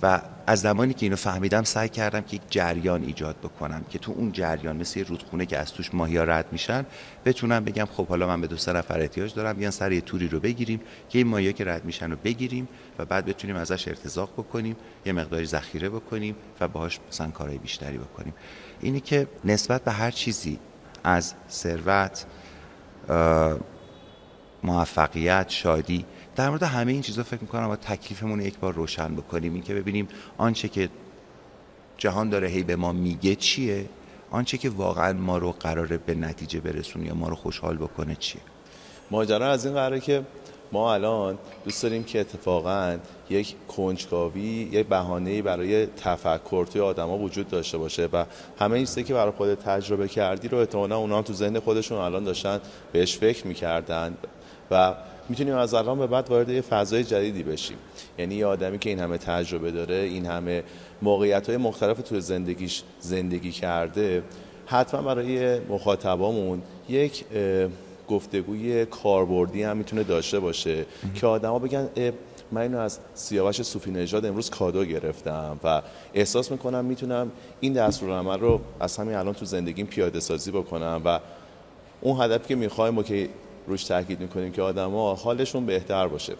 و 0.02 0.20
از 0.46 0.60
زمانی 0.60 0.94
که 0.94 1.06
اینو 1.06 1.16
فهمیدم 1.16 1.62
سعی 1.62 1.88
کردم 1.88 2.20
که 2.20 2.36
یک 2.36 2.42
جریان 2.50 3.04
ایجاد 3.04 3.36
بکنم 3.36 3.84
که 3.90 3.98
تو 3.98 4.12
اون 4.12 4.32
جریان 4.32 4.76
مثل 4.76 4.98
یه 4.98 5.06
رودخونه 5.06 5.46
که 5.46 5.58
از 5.58 5.72
توش 5.72 5.94
ماهیا 5.94 6.24
رد 6.24 6.46
میشن 6.52 6.86
بتونم 7.24 7.64
بگم 7.64 7.84
خب 7.84 8.06
حالا 8.06 8.26
من 8.26 8.40
به 8.40 8.46
دو 8.46 8.56
سه 8.56 8.72
نفر 8.72 9.00
احتیاج 9.00 9.34
دارم 9.34 9.56
بیان 9.56 9.70
سر 9.70 9.92
یه 9.92 10.00
توری 10.00 10.28
رو 10.28 10.40
بگیریم 10.40 10.80
که 11.08 11.18
این 11.18 11.26
ماهیا 11.26 11.52
که 11.52 11.64
رد 11.64 11.84
میشن 11.84 12.10
رو 12.10 12.16
بگیریم 12.24 12.68
و 12.98 13.04
بعد 13.04 13.24
بتونیم 13.24 13.56
ازش 13.56 13.88
ارتزاق 13.88 14.32
بکنیم 14.32 14.76
یه 15.06 15.12
مقداری 15.12 15.46
ذخیره 15.46 15.88
بکنیم 15.88 16.36
و 16.60 16.68
باهاش 16.68 17.00
مثلا 17.08 17.30
کارهای 17.30 17.58
بیشتری 17.58 17.98
بکنیم. 17.98 18.34
اینی 18.80 19.00
که 19.00 19.26
نسبت 19.44 19.84
به 19.84 19.92
هر 19.92 20.10
چیزی 20.10 20.58
از 21.04 21.34
ثروت 21.50 22.24
موفقیت 24.62 25.46
شادی. 25.48 26.04
در 26.36 26.50
مورد 26.50 26.62
همه 26.62 26.92
این 26.92 27.02
چیزا 27.02 27.22
فکر 27.22 27.40
می‌کنم 27.40 27.68
با 27.68 27.76
تکلیفمون 27.76 28.40
یک 28.40 28.58
بار 28.58 28.74
روشن 28.74 29.14
بکنیم. 29.14 29.54
این 29.54 29.62
که 29.62 29.74
ببینیم 29.74 30.08
آنچه 30.38 30.68
که 30.68 30.88
جهان 31.98 32.28
داره 32.28 32.48
هی 32.48 32.62
به 32.62 32.76
ما 32.76 32.92
میگه 32.92 33.34
چیه؟ 33.34 33.88
آنچه 34.30 34.58
که 34.58 34.70
واقعا 34.70 35.12
ما 35.12 35.38
رو 35.38 35.52
قراره 35.52 35.98
به 35.98 36.14
نتیجه 36.14 36.60
برسونه 36.60 37.06
یا 37.06 37.14
ما 37.14 37.28
رو 37.28 37.36
خوشحال 37.36 37.76
بکنه 37.76 38.14
چیه؟ 38.14 38.42
ماجرا 39.10 39.50
از 39.50 39.66
این 39.66 39.74
قراره 39.74 40.00
که 40.00 40.24
ما 40.72 40.94
الان 40.94 41.38
دوست 41.64 41.82
داریم 41.82 42.04
که 42.04 42.20
اتفاقا 42.20 42.98
یک 43.30 43.54
کنجکاوی 43.68 44.68
یک 44.72 44.86
بهانه‌ای 44.86 45.42
برای 45.42 45.86
تفکر 45.86 46.66
توی 46.66 46.80
آدما 46.80 47.18
وجود 47.18 47.48
داشته 47.48 47.78
باشه 47.78 48.08
و 48.12 48.24
همه 48.58 48.74
این 48.76 48.86
که 48.86 49.14
برای 49.14 49.32
خود 49.32 49.54
تجربه 49.54 50.08
کردی 50.08 50.48
رو 50.48 50.58
احتمالاً 50.58 50.96
اونا 50.96 51.16
هم 51.16 51.22
تو 51.22 51.32
ذهن 51.32 51.58
خودشون 51.58 51.98
الان 51.98 52.24
داشتن 52.24 52.60
بهش 52.92 53.16
فکر 53.16 53.46
می‌کردن 53.46 54.16
و 54.70 54.94
می‌تونیم 55.28 55.54
از 55.54 55.74
الان 55.74 55.98
به 55.98 56.06
بعد 56.06 56.30
وارد 56.30 56.48
یه 56.48 56.60
فضای 56.60 57.04
جدیدی 57.04 57.42
بشیم. 57.42 57.76
یعنی 58.18 58.34
یه 58.34 58.46
آدمی 58.46 58.78
که 58.78 58.90
این 58.90 59.00
همه 59.00 59.18
تجربه 59.18 59.70
داره 59.70 59.94
این 59.94 60.26
همه 60.26 60.62
موقعیت 61.02 61.48
های 61.48 61.56
مختلف 61.56 62.00
توی 62.00 62.20
زندگیش 62.20 62.82
زندگی 63.00 63.52
کرده 63.52 64.22
حتما 64.66 65.02
برای 65.02 65.60
مخاطبامون 65.60 66.62
یک 66.88 67.24
گفتگوی 68.08 68.86
کاربردی 68.86 69.62
هم 69.62 69.76
می‌تونه 69.76 70.02
داشته 70.02 70.40
باشه. 70.40 70.86
که 71.14 71.26
آدما 71.26 71.58
بگن 71.58 71.88
من 72.52 72.60
اینو 72.60 72.78
از 72.78 72.98
سیاوش 73.14 73.62
صوفی 73.62 73.90
نژاد 73.90 74.26
امروز 74.26 74.50
کادو 74.50 74.84
گرفتم 74.84 75.60
و 75.64 75.82
احساس 76.14 76.50
می‌کنم 76.52 76.84
می‌تونم 76.84 77.30
این 77.60 77.72
دستورالعمل 77.72 78.40
رو 78.40 78.60
از 78.80 78.96
همین 78.96 79.14
الان 79.14 79.34
تو 79.34 79.44
زندگیم 79.44 79.86
پیاده 79.86 80.20
سازی 80.20 80.50
بکنم 80.50 81.02
و 81.04 81.20
اون 82.00 82.20
هدفی 82.20 82.48
که 82.48 82.54
می‌خوایم 82.54 82.98
و 82.98 83.02
که 83.02 83.28
روش 83.66 83.84
تاکید 83.84 84.20
می‌کنیم 84.20 84.52
که 84.52 84.62
آدما 84.62 85.14
حالشون 85.14 85.66
بهتر 85.66 86.08
باشه. 86.08 86.32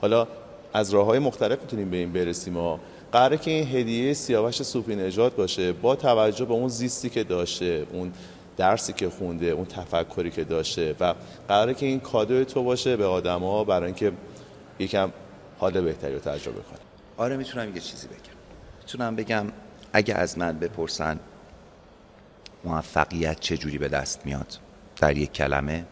حالا 0.00 0.26
از 0.72 0.94
راه 0.94 1.06
های 1.06 1.18
مختلف 1.18 1.60
می‌تونیم 1.60 1.90
به 1.90 1.96
این 1.96 2.12
برسیم 2.12 2.56
و 2.56 2.78
قراره 3.12 3.36
که 3.36 3.50
این 3.50 3.76
هدیه 3.76 4.12
سیاوش 4.12 4.62
صوفی 4.62 4.96
نژاد 4.96 5.34
باشه 5.34 5.72
با 5.72 5.96
توجه 5.96 6.44
به 6.44 6.54
اون 6.54 6.68
زیستی 6.68 7.10
که 7.10 7.24
داشته 7.24 7.86
اون 7.92 8.12
درسی 8.56 8.92
که 8.92 9.10
خونده 9.10 9.46
اون 9.46 9.64
تفکری 9.64 10.30
که 10.30 10.44
داشته 10.44 10.96
و 11.00 11.14
قراره 11.48 11.74
که 11.74 11.86
این 11.86 12.00
کادوی 12.00 12.44
تو 12.44 12.62
باشه 12.62 12.96
به 12.96 13.04
آدما 13.06 13.64
برای 13.64 13.86
اینکه 13.86 14.12
یکم 14.78 15.12
حال 15.58 15.80
بهتری 15.80 16.14
رو 16.14 16.20
تجربه 16.20 16.60
کنه. 16.60 16.78
آره 17.16 17.36
می‌تونم 17.36 17.74
یه 17.74 17.80
چیزی 17.80 18.06
بگم. 18.06 18.18
می‌تونم 18.80 19.16
بگم 19.16 19.46
اگه 19.92 20.14
از 20.14 20.38
من 20.38 20.58
بپرسن 20.58 21.20
موفقیت 22.64 23.40
چه 23.40 23.56
جوری 23.56 23.78
به 23.78 23.88
دست 23.88 24.26
میاد 24.26 24.58
در 24.96 25.16
یک 25.16 25.32
کلمه 25.32 25.84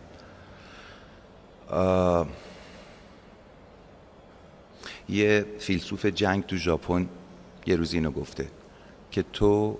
یه 5.09 5.47
فیلسوف 5.59 6.07
جنگ 6.07 6.47
تو 6.47 6.57
ژاپن 6.57 7.09
یه 7.67 7.77
روز 7.77 7.95
اینو 7.95 8.11
گفته 8.11 8.47
که 9.11 9.25
تو 9.33 9.79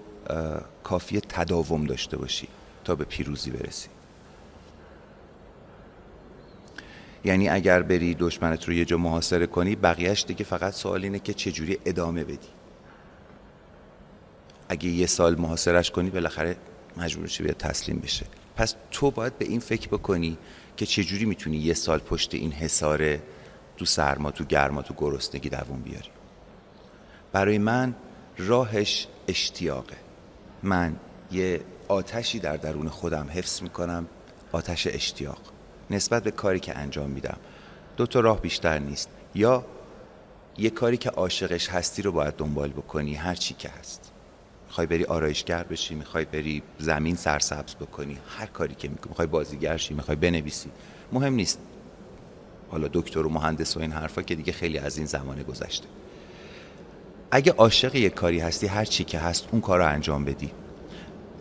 کافی 0.83 1.21
تداوم 1.21 1.85
داشته 1.85 2.17
باشی. 2.17 2.49
تا 2.85 2.95
به 2.95 3.05
پیروزی 3.05 3.51
برسی. 3.51 3.89
یعنی 7.25 7.49
اگر 7.49 7.83
بری 7.83 8.15
دشمنت 8.15 8.65
رو 8.69 8.75
یه 8.75 8.85
جا 8.85 8.97
محاصره 8.97 9.47
کنی 9.47 9.77
بقیهش 9.77 10.25
دیگه 10.29 10.45
فقط 10.45 10.73
سوال 10.73 11.03
اینه 11.03 11.19
که 11.19 11.35
چجوری 11.35 11.79
ادامه 11.85 12.25
بدی. 12.25 12.49
اگه 14.69 14.89
یه 14.89 15.07
سال 15.07 15.35
محاصرش 15.35 15.91
کنی 15.91 16.11
بالاخره 16.11 16.57
مجبور 16.97 17.27
شی 17.27 17.43
بیاد 17.43 17.57
تسلیم 17.57 17.99
بشه. 17.99 18.27
پس 18.57 18.75
تو 18.91 19.11
باید 19.11 19.39
به 19.39 19.45
این 19.45 19.61
فکر 19.61 19.89
بکنی 19.89 20.39
که 20.77 20.87
چجوری 20.87 21.25
می‌تونی 21.25 21.57
یه 21.57 21.75
سال 21.75 21.99
پشت 21.99 22.35
این 22.35 22.53
حساره 22.53 23.23
تو 23.77 23.85
سرما 23.85 24.31
تو 24.31 24.45
گرما 24.45 24.83
تو 24.83 24.95
گرسنگی 24.97 25.49
دووم 25.49 25.81
بیاری. 25.81 26.11
برای 27.33 27.59
من 27.59 27.95
راهش 28.39 29.07
اشتیاقه. 29.29 29.97
من 30.63 30.97
یه 31.33 31.61
آتشی 31.95 32.39
در 32.39 32.57
درون 32.57 32.89
خودم 32.89 33.29
حفظ 33.31 33.63
می‌کنم. 33.63 34.07
آتش 34.53 34.87
اشتیاق. 34.87 35.39
نسبت 35.91 36.23
به 36.23 36.31
کاری 36.31 36.61
که 36.61 36.79
انجام 36.79 37.11
میدم. 37.11 37.37
دو 37.97 38.07
تا 38.07 38.21
راه 38.21 38.41
بیشتر 38.41 38.79
نیست. 38.79 39.09
یا 39.35 39.65
یه 40.59 40.71
کاری 40.71 40.97
که 40.97 41.11
عاشقش 41.11 41.69
هستی 41.69 42.03
رو 42.03 42.13
باید 42.13 42.37
دنبال 42.37 42.71
بکنی 42.71 43.15
هر 43.15 43.35
چی 43.35 43.55
که 43.55 43.69
هست. 43.69 44.13
می‌خوای 44.67 44.87
بری 44.87 45.05
آرایشگر 45.05 45.63
بشی 45.63 45.95
می‌خوای 45.95 46.25
بری 46.25 46.63
زمین 46.79 47.17
سرسبز 47.17 47.75
بکنی 47.75 48.19
هر 48.39 48.47
کاری 48.47 48.75
که 48.75 48.89
می‌کنی. 48.89 49.09
می‌خوای 49.09 49.29
بازیگر 49.29 49.77
شی 49.77 49.95
می‌خوای 49.95 50.17
بنویسی. 50.17 50.71
مهم 51.13 51.35
نیست. 51.35 51.59
حالا 52.71 52.89
دکتر 52.93 53.27
و 53.27 53.31
مهندس 53.31 53.77
و 53.77 53.81
این 53.81 53.93
حرفا 53.93 54.23
که 54.23 54.35
دیگه 54.35 54.53
خیلی 54.53 54.79
از 54.79 54.97
این 54.97 55.07
زمانه 55.07 55.43
گذشته. 55.43 55.87
اگه 57.31 57.53
عاشق 57.53 57.95
یک 57.95 58.15
کاری 58.15 58.41
هستی 58.41 58.67
هر 58.67 58.85
چی 58.85 59.05
که 59.05 59.19
هست 59.19 59.49
اون 59.53 59.61
کار 59.61 59.79
رو 59.79 59.87
انجام 59.87 60.25
بدی. 60.25 60.51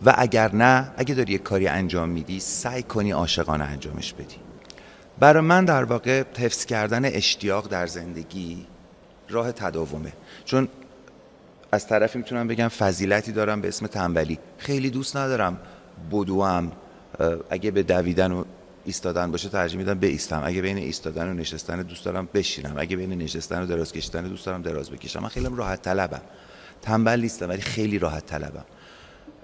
و 0.05 0.13
اگر 0.17 0.55
نه 0.55 0.91
اگه 0.98 1.15
داری 1.15 1.33
یک 1.33 1.43
کاری 1.43 1.67
انجام 1.67 2.10
میدی 2.10 2.39
سعی 2.39 2.83
کنی 2.83 3.12
عاشقانه 3.12 3.63
انجامش 3.63 4.13
بدی. 4.13 4.36
برای 5.19 5.43
من 5.43 5.65
در 5.65 5.83
واقع 5.83 6.24
حفظ 6.38 6.65
کردن 6.65 7.05
اشتیاق 7.05 7.67
در 7.67 7.88
زندگی 7.88 8.65
راه 9.29 9.51
تداومه. 9.51 10.13
چون 10.45 10.67
از 11.72 11.88
طرفی 11.88 12.17
می‌تونم 12.17 12.48
بگم 12.48 12.67
فضیلتی 12.67 13.31
دارم 13.31 13.62
به 13.62 13.67
اسم 13.67 13.88
تنبلی. 13.88 14.39
خیلی 14.57 14.89
دوست 14.89 15.17
ندارم 15.17 15.60
بدوم 16.12 16.72
اگه 17.50 17.72
به 17.72 17.83
دویدن 17.83 18.31
و 18.31 18.43
ایستادن 18.86 19.31
باشه 19.31 19.50
ترجیح 19.50 19.77
میدم 19.77 19.93
بایستم 19.93 20.41
اگه 20.45 20.62
بین 20.62 20.77
ایستادن 20.77 21.29
و 21.29 21.33
نشستن 21.33 21.81
دوست 21.81 22.05
دارم 22.05 22.29
بشینم. 22.33 22.75
اگه 22.77 22.98
بین 22.98 23.13
نشستن 23.13 23.63
و 23.63 23.65
دراز 23.65 23.91
کشیدن 23.91 24.24
دوست 24.24 24.45
دارم 24.45 24.62
دراز 24.62 24.89
بکشم. 24.89 25.19
من 25.19 25.29
خیلی 25.29 25.48
راحت 25.55 25.81
طلبم. 25.81 26.22
تنبل 26.81 27.22
نیستم 27.22 27.50
ولی 27.50 27.62
خیلی 27.62 28.00
راحت 28.00 28.25
طلبم. 28.25 28.65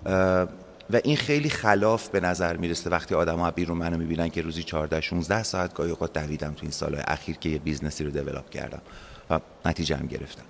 و 0.05 0.99
این 1.03 1.17
خیلی 1.17 1.49
خلاف 1.49 2.09
به 2.09 2.19
نظر 2.19 2.57
می‌رسه 2.57 2.89
وقتی 2.89 3.15
آدم 3.15 3.39
ها 3.39 3.51
بیرون 3.51 3.77
منو 3.77 3.97
می‌بینن 3.97 4.29
که 4.29 4.41
روزی 4.41 4.63
14 4.63 5.01
16 5.01 5.43
ساعت 5.43 5.73
گاهی 5.73 5.89
اوقات 5.89 6.13
دویدم 6.13 6.53
تو 6.53 6.59
این 6.61 6.71
سالهای 6.71 7.03
اخیر 7.07 7.35
که 7.37 7.49
یه 7.49 7.59
business 7.59 7.98
ی 7.98 8.03
رو 8.03 8.11
develop 8.11 8.49
کردم 8.49 8.81
و 9.29 9.39
نتیجه 9.65 9.95
هم 9.95 10.07
گرفتم. 10.07 10.43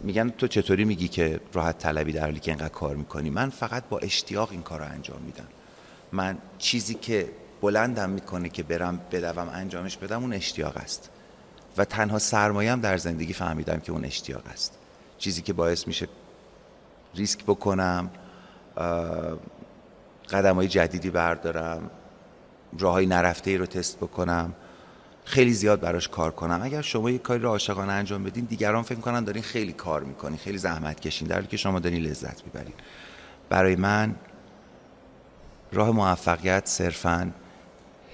میگن 0.00 0.28
تو 0.28 0.46
چطوری 0.46 0.84
میگی 0.84 1.08
که 1.08 1.40
راحت 1.52 1.78
طلبی 1.78 2.12
در 2.12 2.20
حالی 2.20 2.40
که 2.40 2.50
اینقدر 2.50 2.68
کار 2.68 2.96
می‌کنی؟ 2.96 3.30
من 3.30 3.50
فقط 3.50 3.84
با 3.88 3.98
اشتیاق 3.98 4.48
این 4.50 4.62
کار 4.62 4.78
رو 4.78 4.84
انجام 4.84 5.22
میدم. 5.26 5.46
من 6.12 6.38
چیزی 6.58 6.94
که 6.94 7.28
بلندم 7.60 8.10
می‌کنه 8.10 8.48
که 8.48 8.62
برم 8.62 9.00
بدوم 9.12 9.48
انجامش 9.48 9.96
بدم 9.96 10.22
اون 10.22 10.32
اشتیاق 10.32 10.76
است. 10.76 11.10
و 11.76 11.84
تنها 11.84 12.18
سرمایم 12.18 12.80
در 12.80 12.96
زندگی 12.96 13.32
فهمیدم 13.32 13.80
که 13.80 13.92
اون 13.92 14.04
اشتیاق 14.04 14.42
است. 14.46 14.78
چیزی 15.18 15.42
که 15.42 15.52
باعث 15.52 15.86
میشه 15.86 16.08
ریسک 17.16 17.44
بکنم 17.44 18.10
قدم 20.30 20.54
های 20.54 20.68
جدیدی 20.68 21.10
بردارم 21.10 21.90
راه 22.78 22.92
های 22.92 23.06
نرفته 23.06 23.56
رو 23.56 23.66
تست 23.66 23.96
بکنم 23.96 24.52
خیلی 25.24 25.52
زیاد 25.52 25.80
براش 25.80 26.08
کار 26.08 26.30
کنم. 26.30 26.60
اگر 26.62 26.82
شما 26.82 27.10
یک 27.10 27.22
کاری 27.22 27.42
رو 27.42 27.48
عاشقانه 27.48 27.92
انجام 27.92 28.24
بدین 28.24 28.44
دیگران 28.44 28.82
فکر 28.82 29.00
کنن 29.00 29.24
دارین 29.24 29.42
خیلی 29.42 29.72
کار 29.72 30.02
می‌کنین 30.02 30.38
خیلی 30.38 30.58
زحمت 30.58 31.00
کشین 31.00 31.28
در 31.28 31.42
که 31.42 31.56
شما 31.56 31.78
دارین 31.78 32.02
لذت 32.02 32.44
می‌برین. 32.44 32.74
برای 33.48 33.76
من 33.76 34.14
راه 35.72 35.90
موفقیت 35.90 36.66
صرفا 36.66 37.30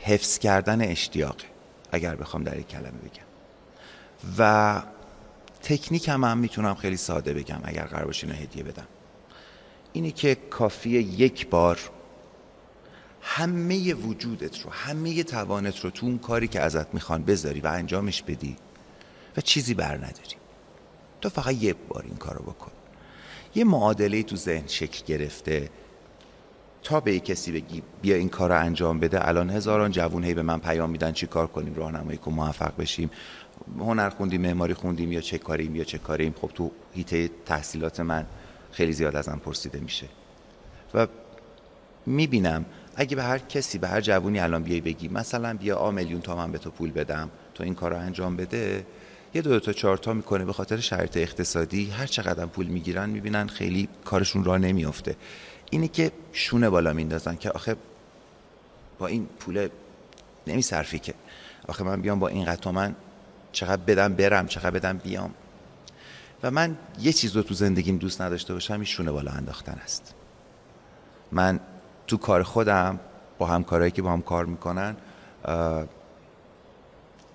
حفظ 0.02 0.38
کردن 0.38 0.80
اشتیاقه 0.80 1.44
اگر 1.92 2.16
بخوام 2.16 2.42
در 2.42 2.58
یک 2.58 2.68
کلمه 2.68 2.86
بگم. 2.86 3.24
و 4.38 4.82
تکنیک 5.62 6.08
هم, 6.08 6.24
هم 6.24 6.38
می‌تونم 6.38 6.74
خیلی 6.74 6.96
ساده 6.96 7.34
بگم 7.34 7.60
اگر 7.64 7.84
قرار 7.84 8.04
باشه 8.04 8.26
اینو 8.26 8.38
هدیه 8.38 8.62
بدم. 8.62 8.86
اینه 9.92 10.10
که 10.10 10.34
کافیه 10.34 11.02
یک 11.02 11.48
بار 11.48 11.78
همه 13.22 13.94
وجودت 13.94 14.60
رو 14.60 14.70
همه 14.70 15.22
توانت 15.22 15.80
رو 15.80 15.90
تو 15.90 16.06
اون 16.06 16.18
کاری 16.18 16.48
که 16.48 16.60
ازت 16.60 16.94
می‌خوان 16.94 17.24
بذاری 17.24 17.60
و 17.60 17.66
انجامش 17.66 18.22
بدی 18.22 18.56
و 19.36 19.40
چیزی 19.40 19.74
بر 19.74 19.96
نداری. 19.96 20.36
تو 21.20 21.28
فقط 21.28 21.62
یه 21.62 21.74
بار 21.88 22.02
این 22.02 22.16
کارو 22.16 22.42
بکن. 22.42 22.72
یه 23.54 23.64
معادله 23.64 24.22
تو 24.22 24.36
ذهن 24.36 24.66
شکل 24.66 25.04
گرفته. 25.06 25.70
تا 26.82 27.00
به 27.00 27.20
کسی 27.20 27.52
بگی 27.52 27.82
بیا 28.02 28.16
این 28.16 28.28
کار 28.28 28.48
رو 28.48 28.60
انجام 28.60 29.00
بده 29.00 29.28
الان 29.28 29.50
هزاران 29.50 29.90
جوون 29.90 30.24
هی 30.24 30.34
به 30.34 30.42
من 30.42 30.60
پیام 30.60 30.90
میدن 30.90 31.12
چی 31.12 31.26
کار 31.26 31.46
کنیم 31.46 31.74
راهنمایی 31.74 32.18
کن 32.18 32.32
موفق 32.32 32.72
بشیم. 32.78 33.10
هنر 33.78 34.10
خوندیم 34.10 34.40
معماری 34.40 34.74
خوندیم 34.74 35.12
یا 35.12 35.20
چه 35.20 35.38
کاریم 35.38 35.76
یا 35.76 35.84
چه 35.84 35.98
کاریم 35.98 36.34
خب 36.40 36.50
تو 36.54 36.70
هیته 36.94 37.30
تحصیلات 37.46 38.00
من 38.00 38.26
خیلی 38.72 38.92
زیاد 38.92 39.16
ازم 39.16 39.40
پرسیده 39.44 39.80
میشه. 39.80 40.06
و 40.94 41.06
می‌بینم 42.06 42.64
اگه 42.96 43.16
به 43.16 43.22
هر 43.22 43.38
کسی 43.38 43.78
به 43.78 43.88
هر 43.88 44.00
جوونی 44.00 44.40
الان 44.40 44.62
بیای 44.62 44.80
بگی 44.80 45.08
مثلا 45.08 45.56
بیا 45.56 45.76
آ 45.76 45.90
میلیون 45.90 46.20
تومن 46.20 46.52
به 46.52 46.58
تو 46.58 46.70
پول 46.70 46.90
بدم 46.90 47.30
تو 47.54 47.64
این 47.64 47.74
کار 47.74 47.90
رو 47.90 47.98
انجام 47.98 48.36
بده 48.36 48.86
یه 49.34 49.42
دو, 49.42 49.60
تا 49.60 49.72
چهار 49.72 49.96
تا 49.96 50.12
می‌کنه 50.12 50.44
به 50.44 50.52
خاطر 50.52 50.76
شرایط 50.76 51.16
اقتصادی 51.16 51.90
هر 51.90 52.06
چقدر 52.06 52.46
پول 52.46 52.66
می‌گیرن 52.66 53.10
می‌بینن 53.10 53.46
خیلی 53.46 53.88
کارشون 54.04 54.44
راه 54.44 54.58
نمیافته. 54.58 55.16
اینه 55.70 55.88
که 55.88 56.12
شونه 56.32 56.70
بالا 56.70 56.92
میندازن 56.92 57.36
که 57.36 57.50
آخه 57.50 57.76
با 58.98 59.06
این 59.06 59.26
پول 59.26 59.68
نمیصرفی 60.46 60.98
که. 60.98 61.14
آخه 61.68 61.84
من 61.84 62.00
بیام 62.00 62.18
با 62.18 62.28
این 62.28 62.44
قطع 62.44 62.70
من 62.70 62.94
چقدر 63.52 63.82
بدم 63.82 64.14
برم 64.14 64.46
چقدر 64.46 64.70
بدم 64.70 64.98
بیام. 64.98 65.34
و 66.42 66.50
من 66.50 66.76
یه 67.00 67.12
چیز 67.12 67.36
رو 67.36 67.42
تو 67.42 67.54
زندگیم 67.54 67.96
دوست 67.96 68.20
نداشته 68.20 68.54
باشم 68.54 68.74
این 68.74 68.84
شونه 68.84 69.12
بالا 69.12 69.30
انداختن 69.30 69.80
است. 69.84 70.14
من 71.32 71.60
تو 72.06 72.16
کار 72.16 72.42
خودم 72.42 73.00
با 73.38 73.46
همکارایی 73.46 73.90
که 73.90 74.02
با 74.02 74.12
هم 74.12 74.22
کار 74.22 74.44
می‌کنن 74.44 74.96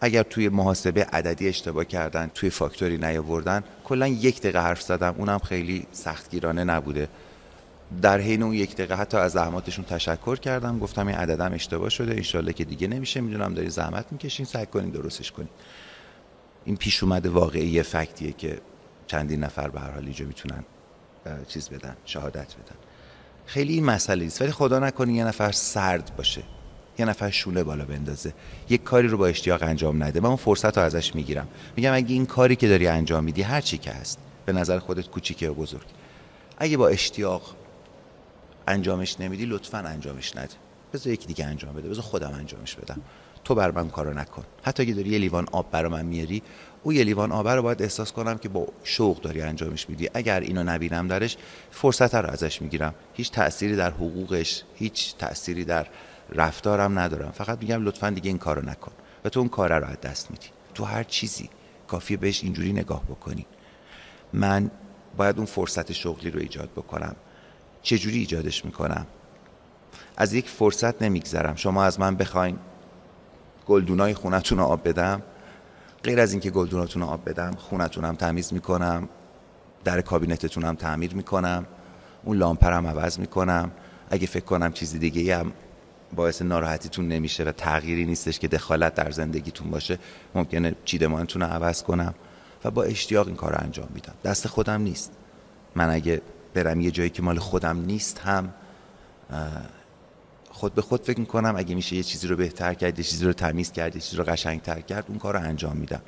اگر 0.01 0.23
توی 0.23 0.49
محاسبه 0.49 1.03
عددی 1.03 1.47
اشتباه 1.47 1.85
کردن 1.85 2.31
توی 2.33 2.49
فاکتوری 2.49 2.97
نیاوردن 2.97 3.63
کلا 3.83 4.07
یک 4.07 4.39
دقیقه 4.39 4.59
حرف 4.59 4.81
زدم 4.81 5.15
اونم 5.17 5.39
خیلی 5.39 5.87
سختگیرانه 5.91 6.63
نبوده. 6.63 7.09
در 8.01 8.19
حین 8.19 8.43
اون 8.43 8.53
یک 8.53 8.73
دقیقه 8.73 8.95
حتی 8.95 9.17
از 9.17 9.31
زحماتشون 9.31 9.85
تشکر 9.85 10.35
کردم 10.35 10.79
گفتم 10.79 11.07
این 11.07 11.15
عددم 11.15 11.53
اشتباه 11.53 11.89
شده 11.89 12.11
انشالله 12.11 12.53
که 12.53 12.65
دیگه 12.65 12.87
نمیشه 12.87 13.21
می‌دونم 13.21 13.53
داری 13.53 13.69
زحمت 13.69 14.05
می‌کشین 14.11 14.45
سعی 14.45 14.65
کنین 14.65 14.89
درستش 14.89 15.31
کنین. 15.31 15.49
این 16.67 16.77
پیش 16.77 17.03
اومده 17.03 17.29
واقعی 17.29 17.83
فکتیه 17.83 18.31
که 18.31 18.61
چندین 19.07 19.43
نفر 19.43 19.69
به 19.69 19.79
هر 19.79 19.91
حال 19.91 20.03
اینجا 20.03 20.25
می‌تونن 20.25 20.63
چیز 21.47 21.69
بدن 21.69 21.95
شهادت 22.05 22.55
بدن. 22.55 22.75
خیلی 23.45 23.73
این 23.73 23.85
مسئله 23.85 24.25
است 24.25 24.41
ولی 24.41 24.51
خدا 24.51 24.79
نکنه 24.79 25.13
یه 25.13 25.23
نفر 25.23 25.51
سرد 25.51 26.15
باشه 26.17 26.43
یه 26.99 27.05
نفر 27.05 27.29
شونه 27.29 27.63
بالا 27.63 27.85
بندازه 27.85 28.33
یک 28.69 28.83
کاری 28.83 29.07
رو 29.07 29.17
با 29.17 29.27
اشتیاق 29.27 29.63
انجام 29.63 30.03
نده. 30.03 30.19
من 30.19 30.27
اون 30.27 30.35
فرصت 30.35 30.77
رو 30.77 30.83
ازش 30.83 31.15
می‌گیرم. 31.15 31.47
میگم 31.75 31.93
اگه 31.93 32.13
این 32.13 32.25
کاری 32.25 32.55
که 32.55 32.67
داری 32.67 32.87
انجام 32.87 33.23
میدی 33.23 33.41
هر 33.41 33.61
چی 33.61 33.77
که 33.77 33.91
هست 33.91 34.19
به 34.45 34.53
نظر 34.53 34.79
خودت 34.79 35.07
کوچیکه 35.07 35.45
یا 35.45 35.53
بزرگ. 35.53 35.87
اگه 36.57 36.77
با 36.77 36.87
اشتیاق 36.87 37.55
انجامش 38.67 39.19
نمیدی 39.19 39.45
لطفا 39.45 39.77
انجامش 39.77 40.35
نده. 40.35 40.53
بذار 40.93 41.13
یکی 41.13 41.27
دیگه 41.27 41.45
انجام 41.45 41.73
بده. 41.73 41.89
بذار 41.89 42.03
خودم 42.03 42.33
انجامش 42.33 42.75
بدم. 42.75 43.01
تو 43.47 43.55
بر 43.55 43.71
من 43.71 43.89
کارو 43.89 44.13
نکن. 44.13 44.43
حتی 44.63 44.83
اگه 44.83 44.93
داری 44.93 45.09
یه 45.09 45.19
لیوان 45.19 45.47
آب 45.51 45.71
برا 45.71 45.89
من 45.89 46.05
میاری 46.05 46.43
او 46.83 46.93
یه 46.93 47.03
لیوان 47.03 47.31
آب 47.31 47.47
رو 47.47 47.61
باید 47.61 47.81
احساس 47.81 48.11
کنم 48.11 48.37
که 48.37 48.49
با 48.49 48.67
شوق 48.83 49.21
داری 49.21 49.41
انجامش 49.41 49.89
میدی. 49.89 50.09
اگر 50.13 50.39
اینو 50.39 50.63
نبینم 50.63 51.07
درش 51.07 51.37
فرصت 51.71 52.15
رو 52.15 52.29
ازش 52.29 52.61
می‌گیرم. 52.61 52.93
هیچ 53.13 53.31
تأثیری 53.31 53.75
در 53.75 53.91
حقوقش 53.91 54.63
هیچ 54.75 55.15
تأثیری 55.17 55.65
در 55.65 55.87
رفتارم 56.29 56.99
ندارم. 56.99 57.31
فقط 57.31 57.59
میگم 57.61 57.83
لطفا 57.83 58.09
دیگه 58.09 58.27
این 58.27 58.37
کارو 58.37 58.69
نکن 58.69 58.91
و 59.25 59.29
تو 59.29 59.39
اون 59.39 59.49
کار 59.49 59.79
رو 59.79 59.87
از 59.87 60.01
دست 60.01 60.31
میدی. 60.31 60.47
تو 60.73 60.83
هر 60.83 61.03
چیزی 61.03 61.49
کافیه 61.87 62.17
بهش 62.17 62.43
اینجوری 62.43 62.73
نگاه 62.73 63.03
بکنی. 63.03 63.45
من 64.33 64.71
باید 65.17 65.37
اون 65.37 65.45
فرصت 65.45 65.91
شغلی 65.91 66.31
رو 66.31 66.39
ایجاد 66.39 66.69
بکنم. 66.69 67.15
چجوری 67.81 68.17
ایجادش 68.17 68.65
می‌کنم؟ 68.65 69.07
از 70.17 70.33
یک 70.33 70.49
فرصت 70.49 71.01
نمیگذرم. 71.01 71.55
شما 71.55 71.83
از 71.83 71.99
من 71.99 72.15
بخواین. 72.15 72.59
گلدونای 73.67 74.13
خونتون 74.13 74.57
رو 74.57 74.63
آب 74.63 74.87
بدم. 74.87 75.21
غیر 76.03 76.19
از 76.19 76.31
اینکه 76.31 76.51
گلدوناتون 76.51 77.01
رو 77.01 77.07
آب 77.07 77.29
بدم 77.29 77.51
خونتونم 77.51 78.15
تمیز 78.15 78.53
می‌کنم. 78.53 79.09
در 79.83 80.01
کابینتتونم 80.01 80.75
تعمیر 80.75 81.15
می‌کنم. 81.15 81.65
اون 82.23 82.37
لامپرم 82.37 82.87
عوض 82.87 83.19
می‌کنم. 83.19 83.71
اگه 84.09 84.27
فکر 84.27 84.45
کنم 84.45 84.73
چیزی 84.73 84.99
دیگه 84.99 85.37
هم 85.37 85.51
باعث 86.15 86.41
ناراحتیتون 86.41 87.07
نمیشه 87.07 87.43
و 87.43 87.51
تغییری 87.51 88.05
نیستش 88.05 88.39
که 88.39 88.47
دخالت 88.47 88.95
در 88.95 89.11
زندگیتون 89.11 89.71
باشه 89.71 89.99
ممکنه 90.35 90.75
چیدمانتون 90.85 91.41
رو 91.41 91.47
عوض 91.47 91.83
کنم 91.83 92.13
و 92.65 92.71
با 92.71 92.83
اشتیاق 92.83 93.27
این 93.27 93.35
کار 93.35 93.51
رو 93.51 93.57
انجام 93.63 93.87
میدم. 93.93 94.13
دست 94.23 94.47
خودم 94.47 94.81
نیست. 94.81 95.11
من 95.75 95.89
اگه 95.89 96.21
برم 96.53 96.81
یه 96.81 96.91
جایی 96.91 97.09
که 97.09 97.21
مال 97.21 97.39
خودم 97.39 97.77
نیست 97.77 98.19
هم 98.19 98.53
خود 100.57 100.73
به 100.73 100.81
خود 100.81 101.03
فکر 101.03 101.19
می‌کنم 101.19 101.55
اگه 101.57 101.75
میشه 101.75 101.95
یه 101.95 102.03
چیزی 102.03 102.27
رو 102.27 102.35
بهتر 102.35 102.73
کرد 102.73 102.99
یه 102.99 103.05
چیزی 103.05 103.25
رو 103.25 103.33
تمیز 103.33 103.71
کرد 103.71 103.95
یه 103.95 104.01
چیزی 104.01 104.17
رو 104.17 104.23
قشنگتر 104.23 104.81
کرد 104.81 105.05
اون 105.07 105.19
کار 105.19 105.33
رو 105.33 105.39
انجام 105.39 105.77
میدم. 105.77 106.01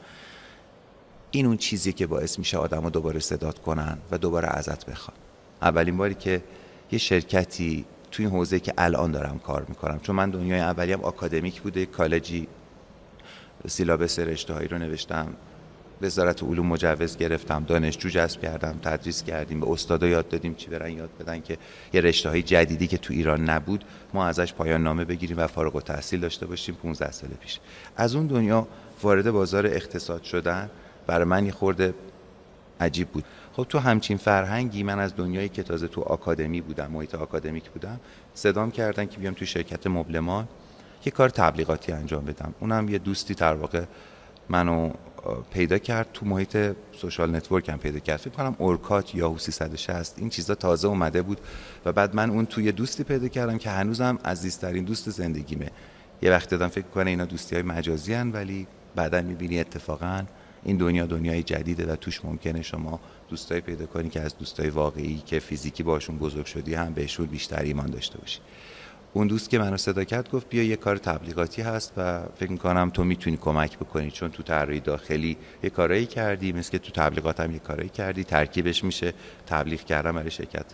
این 1.31 1.45
اون 1.45 1.57
چیزی 1.57 1.93
که 1.93 2.07
باعث 2.07 2.39
میشه 2.39 2.57
آدم 2.57 2.83
رو 2.83 2.89
دوباره 2.89 3.19
صداد 3.19 3.59
کنن 3.59 3.97
و 4.11 4.17
دوباره 4.17 4.47
ازت 4.47 4.85
بخوان. 4.85 5.17
اولین 5.61 5.97
باری 5.97 6.13
که 6.13 6.43
یه 6.91 6.99
شرکتی 6.99 7.85
توی 8.11 8.25
این 8.25 8.35
حوزه 8.35 8.59
که 8.59 8.73
الان 8.77 9.11
دارم 9.11 9.39
کار 9.39 9.65
می‌کنم 9.69 9.99
چون 9.99 10.15
من 10.15 10.29
دنیای 10.29 10.59
اولیم 10.59 11.01
آکادمیک 11.01 11.61
بوده 11.61 11.85
کالجی 11.85 12.47
سیلابس 13.67 14.19
رشته 14.19 14.53
هایی 14.53 14.67
رو 14.67 14.77
نوشتم. 14.77 15.33
وزارت 16.01 16.43
علوم 16.43 16.67
مجوز 16.67 17.17
گرفتم 17.17 17.63
دانشجو 17.63 18.09
جذب 18.09 18.41
کردم 18.41 18.79
تدریس 18.83 19.23
کردیم 19.23 19.59
به 19.59 19.71
استادا 19.71 20.07
یاد 20.07 20.29
دادیم 20.29 20.55
چی 20.55 20.69
برن 20.69 20.91
یاد 20.91 21.09
بدن 21.19 21.41
که 21.41 21.57
یه 21.93 22.01
رشته 22.01 22.29
های 22.29 22.41
جدیدی 22.41 22.87
که 22.87 22.97
تو 22.97 23.13
ایران 23.13 23.49
نبود 23.49 23.85
ما 24.13 24.27
ازش 24.27 24.53
پایان 24.53 24.83
نامه 24.83 25.05
بگیریم 25.05 25.37
و 25.37 25.47
فارغ 25.47 25.75
و 25.75 25.81
تحصیل 25.81 26.19
داشته 26.19 26.45
باشیم 26.45 26.75
15 26.75 27.11
سال 27.11 27.29
پیش. 27.29 27.59
از 27.95 28.15
اون 28.15 28.27
دنیا 28.27 28.67
وارد 29.03 29.31
بازار 29.31 29.65
اقتصاد 29.65 30.23
شدن 30.23 30.69
برای 31.07 31.25
من 31.25 31.45
یه 31.45 31.51
خورده 31.51 31.93
عجیب 32.81 33.07
بود. 33.07 33.23
خب 33.53 33.65
تو 33.69 33.79
همچین 33.79 34.17
فرهنگی 34.17 34.83
من 34.83 34.99
از 34.99 35.15
دنیایی 35.15 35.49
که 35.49 35.63
تازه 35.63 35.87
تو 35.87 36.01
آکادمی 36.01 36.61
بودم 36.61 36.91
محیط 36.91 37.15
آکادمیک 37.15 37.69
بودم 37.69 37.99
صدام 38.33 38.71
کردن 38.71 39.05
که 39.05 39.17
بیام 39.17 39.33
تو 39.33 39.45
شرکت 39.45 39.87
مبلمان 39.87 40.47
یه 41.05 41.11
کار 41.11 41.29
تبلیغاتی 41.29 41.91
انجام 41.91 42.25
بدم. 42.25 42.53
اونم 42.59 42.89
یه 42.89 42.97
دوستی 42.97 43.33
در 43.33 43.53
واقع 43.53 43.83
منو 44.49 44.91
پیدا 45.51 45.77
کرد 45.77 46.09
تو 46.13 46.25
محیط 46.25 46.57
social 46.91 47.35
network 47.35 47.69
هم 47.69 47.77
پیدا 47.77 47.99
کرد. 47.99 48.17
فکر 48.17 48.29
کنم 48.29 48.55
Orkut 48.57 49.15
یا 49.15 49.37
360 49.37 50.19
این 50.19 50.29
چیزا 50.29 50.55
تازه 50.55 50.87
اومده 50.87 51.21
بود 51.21 51.39
و 51.85 51.91
بعد 51.91 52.15
من 52.15 52.29
اون 52.29 52.45
توی 52.45 52.71
دوستی 52.71 53.03
پیدا 53.03 53.27
کردم 53.27 53.57
که 53.57 53.69
هنوزم 53.69 54.19
عزیزترین 54.25 54.83
دوست 54.83 55.09
زندگیمه. 55.09 55.69
یه 56.21 56.31
وقت 56.31 56.49
آدم 56.49 56.67
فکر 56.67 56.87
کنه 56.87 57.09
اینا 57.09 57.25
دوستی 57.25 57.55
های 57.55 57.63
مجازی 57.63 58.13
هن 58.13 58.31
ولی 58.31 58.67
بعدا 58.95 59.21
می‌بینی 59.21 59.59
اتفاقا 59.59 60.23
این 60.63 60.77
دنیا 60.77 61.05
دنیای 61.05 61.43
جدیده 61.43 61.93
و 61.93 61.95
توش 61.95 62.25
ممکنه 62.25 62.61
شما 62.61 62.99
دوستایی 63.29 63.61
پیدا 63.61 63.85
کنی 63.85 64.09
که 64.09 64.21
از 64.21 64.37
دوستای 64.37 64.69
واقعی 64.69 65.23
که 65.25 65.39
فیزیکی 65.39 65.83
باشون 65.83 66.17
بزرگ 66.17 66.45
شدی 66.45 66.73
هم 66.73 66.93
بهشون 66.93 67.25
بیشتر 67.25 67.61
ایمان 67.61 67.85
داشته 67.85 68.17
باشی. 68.17 68.39
اون 69.13 69.27
دوست 69.27 69.49
که 69.49 69.59
منو 69.59 69.77
صدا 69.77 70.03
کرد 70.03 70.29
گفت 70.31 70.49
بیا 70.49 70.63
یه 70.63 70.75
کار 70.75 70.97
تبلیغاتی 70.97 71.61
هست 71.61 71.93
و 71.97 72.21
فکر 72.39 72.51
می‌کنم 72.51 72.89
تو 72.89 73.03
می‌تونی 73.03 73.37
کمک 73.37 73.77
بکنی 73.77 74.11
چون 74.11 74.31
تو 74.31 74.43
طراحی 74.43 74.79
داخلی 74.79 75.37
یه 75.63 75.69
کارایی 75.69 76.05
کردی 76.05 76.51
مثل 76.51 76.71
که 76.71 76.79
تو 76.79 76.91
تبلیغات 76.91 77.39
هم 77.39 77.51
یه 77.51 77.59
کارایی 77.59 77.89
کردی 77.89 78.23
ترکیبش 78.23 78.83
میشه 78.83 79.13
تبلیغ 79.47 79.79
کردم 79.79 80.11
برای 80.11 80.31
شرکت. 80.31 80.65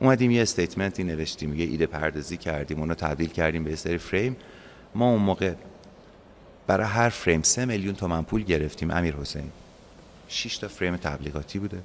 اومدیم 0.00 0.30
یه 0.30 0.42
استیتمنتی 0.42 1.04
نوشتیم 1.04 1.54
یه 1.54 1.64
ایده 1.64 1.86
پردازی 1.86 2.36
کردیم 2.36 2.80
اونو 2.80 2.94
تبدیل 2.94 3.28
کردیم 3.28 3.64
به 3.64 3.76
سری 3.76 3.98
فریم. 3.98 4.36
ما 4.94 5.10
اون 5.10 5.22
موقع 5.22 5.54
برای 6.66 6.86
هر 6.86 7.08
فریم 7.08 7.42
سه 7.42 7.64
میلیون 7.64 7.94
تومن 7.94 8.22
پول 8.22 8.42
گرفتیم 8.42 8.90
امیر 8.90 9.14
حسین. 9.16 9.50
6 10.28 10.58
تا 10.58 10.68
فریم 10.68 10.96
تبلیغاتی 10.96 11.58
بوده. 11.58 11.82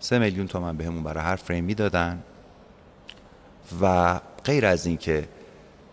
سه 0.00 0.18
میلیون 0.18 0.46
تومن 0.46 0.76
بهمون 0.76 1.02
برای 1.02 1.24
هر 1.24 1.36
فریم 1.36 1.64
می‌دادن. 1.64 2.22
و 3.80 4.20
غیر 4.44 4.66
از 4.66 4.86
این 4.86 4.96
که 4.96 5.28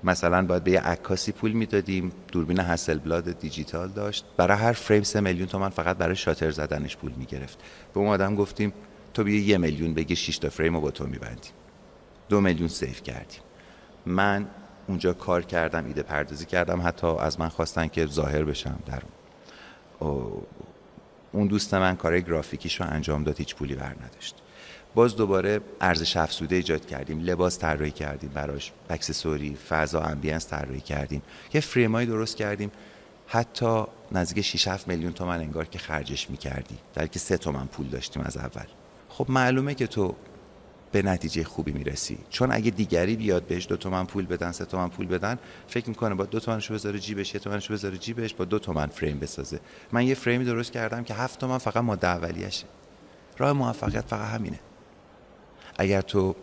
مثلا 0.03 0.45
باید 0.45 0.63
به 0.63 0.71
یه 0.71 0.79
عکاسی 0.79 1.31
پول 1.31 1.51
می‌دادیم 1.51 2.11
دوربین 2.31 2.59
هسل 2.59 2.97
بلاد 2.97 3.39
دیجیتال 3.39 3.89
داشت. 3.89 4.25
برای 4.37 4.57
هر 4.57 4.73
فریم 4.73 5.03
سه 5.03 5.21
میلیون 5.21 5.47
تومن 5.47 5.69
فقط 5.69 5.97
برای 5.97 6.15
شاتر 6.15 6.51
زدنش 6.51 6.97
پول 6.97 7.11
می‌گرفت. 7.11 7.59
به 7.93 7.99
اون 7.99 8.09
آدم 8.09 8.35
گفتیم 8.35 8.73
تو 9.13 9.23
بیا 9.23 9.41
یه 9.41 9.57
میلیون 9.57 9.93
بگی 9.93 10.15
6 10.15 10.37
تا 10.37 10.49
فریم 10.49 10.75
رو 10.75 10.81
با 10.81 10.91
تو 10.91 11.07
میبندیم. 11.07 11.51
دو 12.29 12.41
میلیون 12.41 12.67
سیف 12.67 13.03
کردیم. 13.03 13.39
من 14.05 14.47
اونجا 14.87 15.13
کار 15.13 15.41
کردم 15.41 15.85
ایده 15.85 16.03
پردازی 16.03 16.45
کردم 16.45 16.81
حتی 16.81 17.07
از 17.07 17.39
من 17.39 17.49
خواستن 17.49 17.87
که 17.87 18.05
ظاهر 18.05 18.43
بشم 18.43 18.79
در 18.85 19.01
اون. 21.31 21.47
دوست 21.47 21.73
من 21.73 21.95
کار 21.95 22.19
گرافیکیش 22.19 22.81
رو 22.81 22.87
انجام 22.89 23.23
داد 23.23 23.37
هیچ 23.37 23.55
پولی 23.55 23.75
بر 23.75 23.95
نداشت. 24.05 24.35
باز 24.95 25.15
دوباره 25.15 25.61
ارزش 25.81 26.17
افزوده 26.17 26.55
ایجاد 26.55 26.85
کردیم 26.85 27.19
لباس 27.19 27.59
طراحی 27.59 27.91
کردیم 27.91 28.29
براش 28.33 28.71
اکسسوری 28.89 29.55
فضا 29.69 30.01
ambience 30.01 30.47
طراحی 30.47 30.79
کردیم 30.79 31.21
یه 31.53 31.61
فریمایی 31.61 32.07
درست 32.07 32.37
کردیم. 32.37 32.71
حتی 33.27 33.83
نزدیک 34.11 34.45
6 34.45 34.67
7 34.67 34.87
میلیون 34.87 35.13
تومن 35.13 35.39
انگار 35.39 35.65
که 35.65 35.79
خرجش 35.79 36.29
می‌کردی. 36.29 36.77
در 36.93 37.07
که 37.07 37.19
3 37.19 37.37
تومن 37.37 37.65
پول 37.65 37.87
داشتیم 37.87 38.23
از 38.23 38.37
اول. 38.37 38.65
خب 39.09 39.25
معلومه 39.29 39.75
که 39.75 39.87
تو 39.87 40.15
به 40.91 41.01
نتیجه 41.01 41.43
خوبی 41.43 41.71
می‌رسی. 41.71 42.17
چون 42.29 42.51
اگه 42.51 42.71
دیگری 42.71 43.15
بیاد 43.15 43.43
بهش 43.43 43.67
دو 43.67 43.77
تومن 43.77 44.05
پول 44.05 44.25
بدن 44.25 44.51
سه 44.51 44.65
تومن 44.65 44.89
پول 44.89 45.07
بدن 45.07 45.39
فکر 45.67 45.89
می‌کنه 45.89 46.15
با 46.15 46.25
دو 46.25 46.39
تومنشو 46.39 46.73
بذاره 46.73 46.99
جیبش 46.99 47.33
یه 47.33 47.39
تومنشو 47.39 47.73
بذاره 47.73 47.97
جیبش 47.97 48.33
با 48.33 48.45
دو 48.45 48.59
تومن 48.59 48.87
فریم 48.87 49.19
بسازه. 49.19 49.59
من 49.91 50.07
یه 50.07 50.15
فریمی 50.15 50.45
درست 50.45 50.71
کردم 50.71 51.03
که 51.03 51.13
هفت 51.13 51.39
تومن 51.39 51.57
فقط 51.57 51.77
ماده 51.77 52.07
اولیشه 52.07 52.65
راه 53.37 53.53
موفقیت 53.53 54.05
فقط 54.07 54.27
همینه. 54.27 54.59
اگر 55.77 56.01
تو 56.01 56.35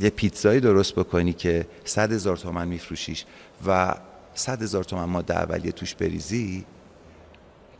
یه 0.00 0.10
پیتزایی 0.10 0.60
درست 0.60 0.94
بکنی 0.94 1.32
که 1.32 1.66
صد 1.84 2.12
هزار 2.12 2.36
تومن 2.36 2.68
میفروشیش 2.68 3.24
و 3.66 3.94
صد 4.34 4.62
هزار 4.62 4.84
تومن 4.84 5.04
ماده 5.04 5.36
اولیه 5.36 5.72
توش 5.72 5.94
بریزی 5.94 6.64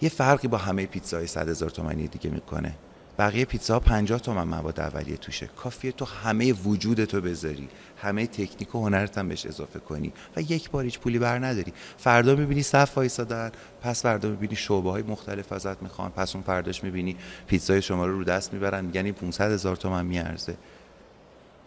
یه 0.00 0.08
فرقی 0.08 0.48
با 0.48 0.58
همه 0.58 0.86
پیتزای 0.86 1.26
صد 1.26 1.48
هزار 1.48 1.70
تومنی 1.70 2.08
دیگه 2.08 2.30
می‌کنه. 2.30 2.74
بقیه 3.20 3.44
پیتزا 3.44 3.80
50 3.80 4.20
تومن 4.20 4.48
مواد 4.48 4.80
اولیه 4.80 5.16
توشه. 5.16 5.46
کافیه 5.46 5.92
تو 5.92 6.04
همه 6.04 6.52
وجود 6.52 7.04
تو 7.04 7.20
بذاری. 7.20 7.68
همه 7.96 8.26
تکنیک 8.26 8.74
و 8.74 8.84
هنرت 8.84 9.18
هم 9.18 9.28
بهش 9.28 9.46
اضافه 9.46 9.78
کنی. 9.78 10.12
و 10.36 10.40
یک 10.40 10.70
بار 10.70 10.84
هیچ 10.84 10.98
پولی 10.98 11.18
بر 11.18 11.38
نداری. 11.38 11.72
فردا 11.98 12.34
می‌بینی 12.34 12.62
صف 12.62 12.96
وایسادن 12.96 13.52
پس 13.82 14.02
فردا 14.02 14.28
می‌بینی 14.28 14.56
شعبه 14.56 14.90
های 14.90 15.02
مختلف 15.02 15.52
ازت 15.52 15.82
می‌خوان 15.82 16.10
پس 16.10 16.34
اون 16.34 16.44
فرداش 16.44 16.84
می‌بینی 16.84 17.16
پیتزای 17.46 17.82
شما 17.82 18.06
رو 18.06 18.18
رو 18.18 18.24
دست 18.24 18.52
می‌برن 18.52 18.84
میگن 18.84 19.04
این 19.04 19.14
500 19.14 19.52
هزار 19.52 19.76
تومن 19.76 20.06
میارزه. 20.06 20.56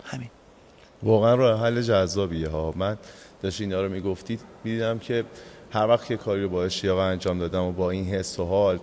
همین. 0.06 0.30
واقعا 1.04 1.36
راه 1.36 1.62
حل 1.62 1.82
جذابیه 1.82 2.50
ها. 2.50 2.74
من 2.76 2.98
داشت 3.42 3.62
اینا 3.62 3.82
رو 3.82 3.90
می‌گفتید 3.90 4.42
می‌دیدم 4.64 5.00
که 5.00 5.26
هر 5.72 5.88
وقت 5.88 6.06
که 6.06 6.18
کاری 6.18 6.44
رو 6.44 6.50
با 6.50 6.64
اشتیاق 6.64 6.98
انجام 6.98 7.40
دادم 7.40 7.64
و 7.64 7.72
با 7.72 7.92
این 7.92 8.06
حس 8.06 8.40
و 8.40 8.46
حال 8.46 8.80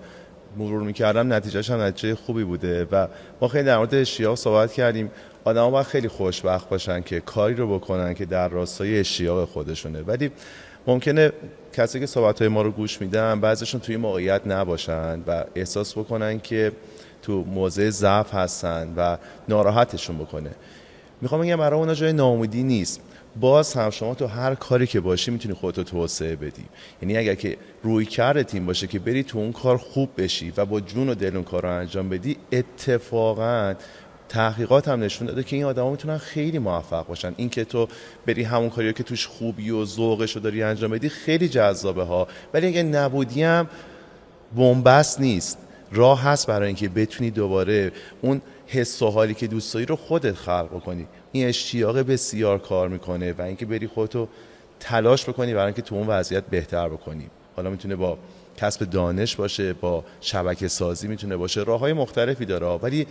مرور 0.57 0.83
می‌کردم 0.83 1.33
نتیجهش 1.33 1.71
هم 1.71 1.81
نتیجه 1.81 2.15
خوبی 2.15 2.45
بوده 2.45 2.85
و 2.93 3.07
ما 3.41 3.49
خیلی 3.49 3.65
در 3.65 3.79
مورد 3.79 3.95
اشتیاق 3.95 4.35
صحبت 4.35 4.73
کردیم. 4.73 5.11
آدم 5.45 5.71
باید 5.71 5.87
خیلی 5.87 6.09
خوشبخت 6.09 6.69
باشن 6.69 7.01
که 7.01 7.21
کاری 7.21 7.55
رو 7.55 7.79
بکنن 7.79 8.15
که 8.15 8.25
در 8.25 8.49
راستای 8.49 9.01
اشتیاق 9.01 9.49
خودشونه. 9.49 10.03
ولی 10.03 10.31
ممکنه 10.87 11.33
کسی 11.73 12.01
که 12.01 12.07
صحبت 12.07 12.39
های 12.39 12.49
ما 12.49 12.63
رو 12.63 12.71
گوش 12.71 13.01
میدن 13.01 13.41
بعضیشون 13.41 13.81
توی 13.81 13.97
موقعیت 13.97 14.47
نباشن 14.47 15.23
و 15.27 15.45
احساس 15.55 15.99
بکنن 15.99 16.41
که 16.41 16.73
تو 17.23 17.45
موضع 17.45 17.91
ضعف 17.91 18.35
هستن 18.35 18.95
و 18.97 19.17
ناراحتشون 19.49 20.19
بکنه. 20.19 20.51
می‌خوام 21.21 21.41
بگم 21.41 21.57
برای 21.57 21.81
اونا 21.81 21.95
جای 21.95 22.13
ناامیدی 22.13 22.63
نیست. 22.63 23.01
باز 23.37 23.75
هم 23.75 23.90
شما 23.90 24.14
تو 24.14 24.27
هر 24.27 24.55
کاری 24.55 24.87
که 24.87 25.01
باشی 25.01 25.31
می‌تونی 25.31 25.55
خودتو 25.55 25.85
توسعه 25.85 26.37
بدی. 26.37 26.64
یعنی 27.03 27.16
اگر 27.16 27.35
که 27.35 27.57
روی 27.83 28.05
کرد 28.05 28.43
تیم 28.43 28.66
باشه 28.66 28.87
که 28.87 28.99
بری 28.99 29.23
تو 29.23 29.38
اون 29.38 29.53
کار 29.53 29.77
خوب 29.77 30.11
بشی 30.19 30.53
و 30.57 30.64
با 30.64 30.81
جون 30.81 31.09
و 31.09 31.14
دل 31.14 31.37
اون 31.37 31.45
کار 31.45 31.62
رو 31.62 31.69
انجام 31.69 32.09
بدی 32.09 32.37
اتفاقا 32.53 33.75
تحقیقات 34.29 34.88
هم 34.88 35.03
نشون 35.03 35.27
داده 35.27 35.43
که 35.43 35.57
این 35.57 35.64
آدما 35.64 35.90
می‌تونن 35.90 36.19
خیلی 36.19 36.59
موفق 36.59 37.07
باشن. 37.07 37.35
این 37.37 37.49
که 37.49 37.64
تو 37.64 37.88
بری 38.27 38.43
همون 38.43 38.71
کاری 38.71 38.93
که 38.93 39.03
توش 39.03 39.27
خوبی 39.27 39.71
و 39.71 39.85
ذوقش 39.85 40.37
رو 40.37 40.43
داری 40.43 40.62
انجام 40.62 40.90
بدی 40.90 41.09
خیلی 41.09 41.49
جذابه 41.49 42.03
ها. 42.05 42.29
ولی 42.55 42.66
اگه 42.66 42.83
نبودی 42.83 43.43
هم 43.43 43.69
بنبست 44.57 45.21
نیست. 45.21 45.59
راه 45.92 46.22
هست 46.22 46.46
برای 46.46 46.66
اینکه 46.66 46.88
بتونی 46.88 47.31
دوباره 47.31 47.92
اون 48.22 48.40
حس 48.66 49.03
و 49.03 49.11
حالی 49.11 49.35
که 49.35 49.46
دوست 49.46 49.74
داری 49.74 49.87
رو 49.87 49.96
خودت 49.96 50.35
خلق 50.35 50.83
کنی 50.85 51.07
این 51.33 51.48
اشتیاق 51.48 51.98
بسیار 51.98 52.59
کار 52.59 52.88
می‌کنه 52.88 53.33
و 53.33 53.42
اینکه 53.42 53.66
بری 53.66 53.87
خودتو 53.87 54.29
تلاش 54.81 55.29
بکنی 55.29 55.55
برای 55.55 55.66
اینکه 55.66 55.83
تو 55.83 55.94
اون 55.94 56.07
وضعیت 56.07 56.44
بهتر 56.44 56.88
بکنی. 56.88 57.26
حالا 57.57 57.70
می‌تونه 57.70 57.96
با 57.96 58.18
کسب 58.57 58.90
دانش 58.90 59.37
باشه 59.37 59.72
با 59.72 60.05
شبکه 60.20 60.68
سازی 60.68 61.09
می‌تونه 61.09 61.37
باشه. 61.37 61.62
راه 61.62 61.81
های 61.81 61.92
مختلفی 61.92 62.44
داره 62.44 62.66
ولی 62.66 63.07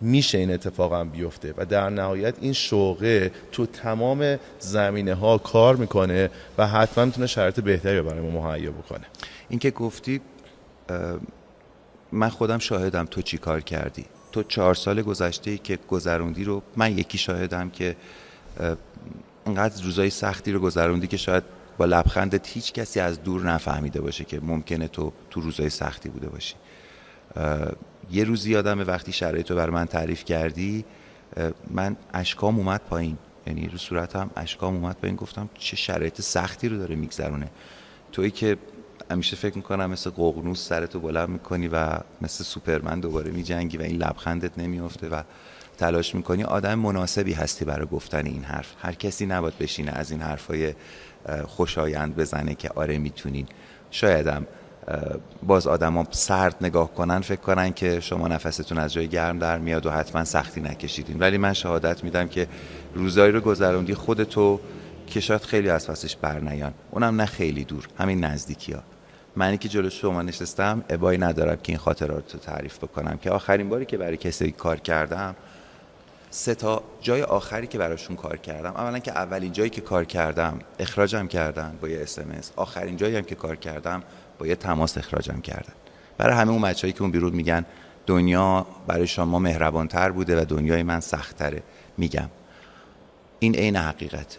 میشه 0.00 0.38
این 0.38 0.50
اتفاقا 0.50 1.04
بیفته 1.04 1.54
و 1.56 1.64
در 1.64 1.90
نهایت 1.90 2.34
این 2.40 2.52
شوقه 2.52 3.30
تو 3.52 3.66
تمام 3.66 4.38
زمینه 4.58 5.14
ها 5.14 5.38
کار 5.38 5.76
می‌کنه 5.76 6.30
و 6.58 6.66
حتما 6.66 7.04
می‌تونه 7.04 7.26
شرایط 7.26 7.60
بهتری 7.60 8.02
برای 8.02 8.20
ما 8.20 8.52
مهیا 8.52 8.70
بکنه. 8.70 9.06
اینکه 9.48 9.70
گفتی 9.70 10.20
من 12.12 12.28
خودم 12.28 12.58
شاهدم 12.58 13.04
تو 13.04 13.22
چی 13.22 13.38
کار 13.38 13.60
کردی. 13.60 14.04
تو 14.32 14.42
چهار 14.42 14.74
سال 14.74 15.02
گذشته 15.02 15.58
که 15.58 15.78
گذروندی 15.88 16.44
رو 16.44 16.62
من 16.76 16.98
یکی 16.98 17.18
شاهدم 17.18 17.70
که 17.70 17.96
انقدر 19.46 19.84
روزای 19.84 20.10
سختی 20.10 20.52
رو 20.52 20.60
گذروندی 20.60 21.06
که 21.06 21.16
شاید 21.16 21.42
با 21.78 21.84
لبخندت 21.84 22.48
هیچ 22.48 22.72
کسی 22.72 23.00
از 23.00 23.22
دور 23.22 23.42
نفهمیده 23.42 24.00
باشه 24.00 24.24
که 24.24 24.40
ممکنه 24.40 24.88
تو 24.88 25.12
تو 25.30 25.40
روزای 25.40 25.70
سختی 25.70 26.08
بوده 26.08 26.28
باشی. 26.28 26.54
یه 28.10 28.24
روزی 28.24 28.50
یادم 28.50 28.80
وقتی 28.80 29.12
شرایط 29.12 29.50
رو 29.50 29.56
بر 29.56 29.70
من 29.70 29.86
تعریف 29.86 30.24
کردی 30.24 30.84
من 31.70 31.96
اشکام 32.14 32.56
اومد 32.58 32.80
پایین. 32.90 33.18
یعنی 33.46 33.68
رو 33.68 33.78
صورتم 33.78 34.30
اشکام 34.36 34.74
اومد 34.74 34.96
پایین. 34.96 35.16
گفتم 35.16 35.50
چه 35.58 35.76
شرایط 35.76 36.20
سختی 36.20 36.68
رو 36.68 36.78
داره 36.78 36.96
میگذرونه. 36.96 37.50
تویی 38.12 38.30
که 38.30 38.56
همیشه 39.10 39.36
فکر 39.36 39.56
می‌کنم 39.56 39.90
مثل 39.90 40.10
ققنوس 40.10 40.68
سرتو 40.68 41.00
بلند 41.00 41.28
می‌کنی 41.28 41.68
و 41.68 41.98
مثل 42.20 42.44
سوپرمن 42.44 43.00
دوباره 43.00 43.30
میجنگی 43.30 43.76
و 43.76 43.82
این 43.82 43.96
لبخندت 43.96 44.58
نمیافته 44.58 45.08
و 45.08 45.22
تلاش 45.78 46.14
می‌کنی. 46.14 46.44
آدم 46.44 46.74
مناسبی 46.74 47.32
هستی 47.32 47.64
برای 47.64 47.86
گفتن 47.86 48.26
این 48.26 48.44
حرف. 48.44 48.74
هر 48.78 48.92
کسی 48.92 49.26
نباید 49.26 49.58
بشینه 49.58 49.92
از 49.92 50.10
این 50.10 50.20
حرفای 50.20 50.74
خوشایند 51.46 52.16
بزنه 52.16 52.54
که 52.54 52.70
آره 52.74 52.98
می‌تونین. 52.98 53.46
شایدم 53.90 54.46
باز 55.42 55.66
آدما 55.66 56.06
سرد 56.10 56.56
نگاه 56.60 56.94
کنن 56.94 57.20
فکر 57.20 57.40
کنن 57.40 57.72
که 57.72 58.00
شما 58.00 58.28
نفستون 58.28 58.78
از 58.78 58.92
جای 58.92 59.08
گرم 59.08 59.38
در 59.38 59.58
میاد 59.58 59.86
و 59.86 59.90
حتما 59.90 60.24
سختی 60.24 60.60
نکشیدین. 60.60 61.18
ولی 61.18 61.38
من 61.38 61.52
شهادت 61.52 62.04
میدم 62.04 62.28
که 62.28 62.46
روزایی 62.94 63.32
رو 63.32 63.40
گذروندی 63.40 63.94
خودتو 63.94 64.60
که 65.10 65.20
شاید 65.20 65.42
خیلی 65.42 65.70
از 65.70 65.86
پسش 65.86 66.16
برنیان 66.16 66.74
اونم 66.90 67.20
نه 67.20 67.26
خیلی 67.26 67.64
دور 67.64 67.88
همین 67.98 68.24
نزدیکی 68.24 68.72
ها 68.72 68.82
منی 69.36 69.58
که 69.58 69.68
جلو 69.68 69.90
شما 69.90 70.22
نشستم 70.22 70.84
ابایی 70.88 71.18
ندارم 71.18 71.56
که 71.56 71.72
این 71.72 71.78
خاطرات 71.78 72.34
رو 72.34 72.40
تعریف 72.40 72.78
بکنم 72.78 73.18
که 73.22 73.30
آخرین 73.30 73.68
باری 73.68 73.84
که 73.84 73.98
برای 73.98 74.16
کسی 74.16 74.50
کار 74.50 74.80
کردم 74.80 75.36
سه 76.30 76.54
تا 76.54 76.82
جای 77.00 77.22
آخری 77.22 77.66
که 77.66 77.78
براشون 77.78 78.16
کار 78.16 78.36
کردم. 78.36 78.70
اولا 78.70 78.98
که 78.98 79.10
اولین 79.12 79.52
جایی 79.52 79.70
که 79.70 79.80
کار 79.80 80.04
کردم 80.04 80.58
اخراجم 80.78 81.26
کردن 81.26 81.78
با 81.80 81.88
یه 81.88 82.02
اسمس 82.02 82.52
آخرین 82.56 82.96
جایی 82.96 83.16
هم 83.16 83.22
که 83.22 83.34
کار 83.34 83.56
کردم 83.56 84.02
با 84.38 84.46
یه 84.46 84.54
تماس 84.56 84.98
اخراجم 84.98 85.40
کردن. 85.40 85.72
برای 86.18 86.36
همه 86.36 86.50
اون 86.50 86.62
بچه‌ای 86.62 86.92
که 86.92 87.02
اون 87.02 87.10
بیرون 87.10 87.32
میگن 87.32 87.64
دنیا 88.06 88.66
برای 88.86 89.06
شما 89.06 89.38
مهربانتر 89.38 90.10
بوده 90.10 90.42
و 90.42 90.44
دنیای 90.44 90.82
من 90.82 91.00
سختتره 91.00 91.62
میگم. 91.98 92.28
این 93.38 93.54
عین 93.54 93.76
حقیقت 93.76 94.38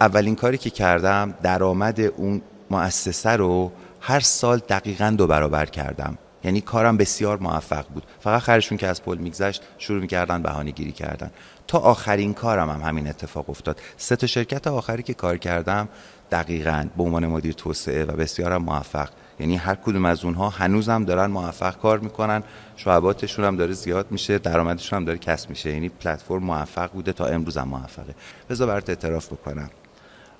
اولین 0.00 0.36
کاری 0.36 0.58
که 0.58 0.70
کردم 0.70 1.34
درآمد 1.42 2.00
اون 2.00 2.42
مؤسسه 2.70 3.30
رو 3.30 3.72
هر 4.00 4.20
سال 4.20 4.58
دقیقا 4.58 5.14
دو 5.18 5.26
برابر 5.26 5.66
کردم. 5.66 6.18
یعنی 6.44 6.60
کارم 6.60 6.96
بسیار 6.96 7.38
موفق 7.38 7.84
بود. 7.94 8.06
فقط 8.20 8.42
خرشون 8.42 8.78
که 8.78 8.86
از 8.86 9.02
پل 9.02 9.18
میگذشت 9.18 9.62
شروع 9.78 10.00
می‌کردن 10.00 10.42
بهانه 10.42 10.70
گیری 10.70 10.92
کردن. 10.92 11.30
تا 11.66 11.78
آخرین 11.78 12.34
کارم 12.34 12.70
هم 12.70 12.80
همین 12.80 13.08
اتفاق 13.08 13.50
افتاد. 13.50 13.80
سه 13.96 14.16
تا 14.16 14.26
شرکت 14.26 14.66
آخری 14.66 15.02
که 15.02 15.14
کار 15.14 15.36
کردم 15.36 15.88
دقیقا 16.30 16.86
به 16.96 17.02
عنوان 17.02 17.26
مدیر 17.26 17.52
توسعه 17.52 18.04
و 18.04 18.12
بسیارم 18.12 18.62
موفق 18.62 19.08
یعنی 19.40 19.56
هر 19.56 19.74
کدوم 19.74 20.04
از 20.04 20.24
اونها 20.24 20.48
هنوزم 20.48 21.04
دارن 21.04 21.26
موفق 21.26 21.76
کار 21.76 21.98
می‌کنن 21.98 22.42
شعباتشون 22.76 23.44
هم 23.44 23.56
داره 23.56 23.72
زیاد 23.72 24.06
میشه 24.10 24.38
درآمدشون 24.38 24.96
هم 24.96 25.04
داره 25.04 25.18
کسب 25.18 25.50
میشه. 25.50 25.72
یعنی 25.72 25.88
پلتفرم 25.88 26.42
موفق 26.42 26.90
بوده 26.90 27.12
تا 27.12 27.26
امروز 27.26 27.56
هم 27.56 27.68
موفقه. 27.68 28.14
بذار 28.50 28.68
برات 28.68 28.88
اعتراف 28.88 29.26
بکنم. 29.32 29.70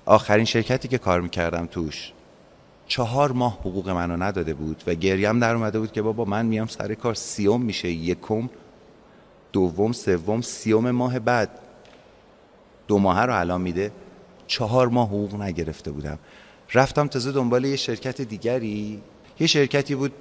آخرین 0.05 0.45
شرکتی 0.45 0.87
که 0.87 0.97
کار 0.97 1.21
می‌کردم 1.21 1.65
توش 1.65 2.11
چهار 2.87 3.31
ماه 3.31 3.53
حقوق 3.53 3.89
منو 3.89 4.23
نداده 4.23 4.53
بود 4.53 4.83
و 4.87 4.93
گریم 4.93 5.39
در 5.39 5.55
اومده 5.55 5.79
بود 5.79 5.91
که 5.91 6.01
بابا 6.01 6.25
من 6.25 6.45
میام 6.45 6.67
سر 6.67 6.93
کار 6.93 7.13
سیوم 7.13 7.61
میشه. 7.61 7.89
یکم 7.89 8.49
دوم 9.51 9.91
سوم 9.91 10.41
سیوم 10.41 10.91
ماه 10.91 11.19
بعد. 11.19 11.49
دو 12.87 12.97
ماه 12.97 13.25
رو 13.25 13.39
الان 13.39 13.61
میده. 13.61 13.91
چهار 14.47 14.87
ماه 14.87 15.07
حقوق 15.07 15.41
نگرفته 15.41 15.91
بودم. 15.91 16.19
رفتم 16.73 17.07
تازه 17.07 17.31
دنبال 17.31 17.65
یه 17.65 17.75
شرکت 17.75 18.21
دیگری. 18.21 19.01
یه 19.39 19.47
شرکتی 19.47 19.95
بود 19.95 20.11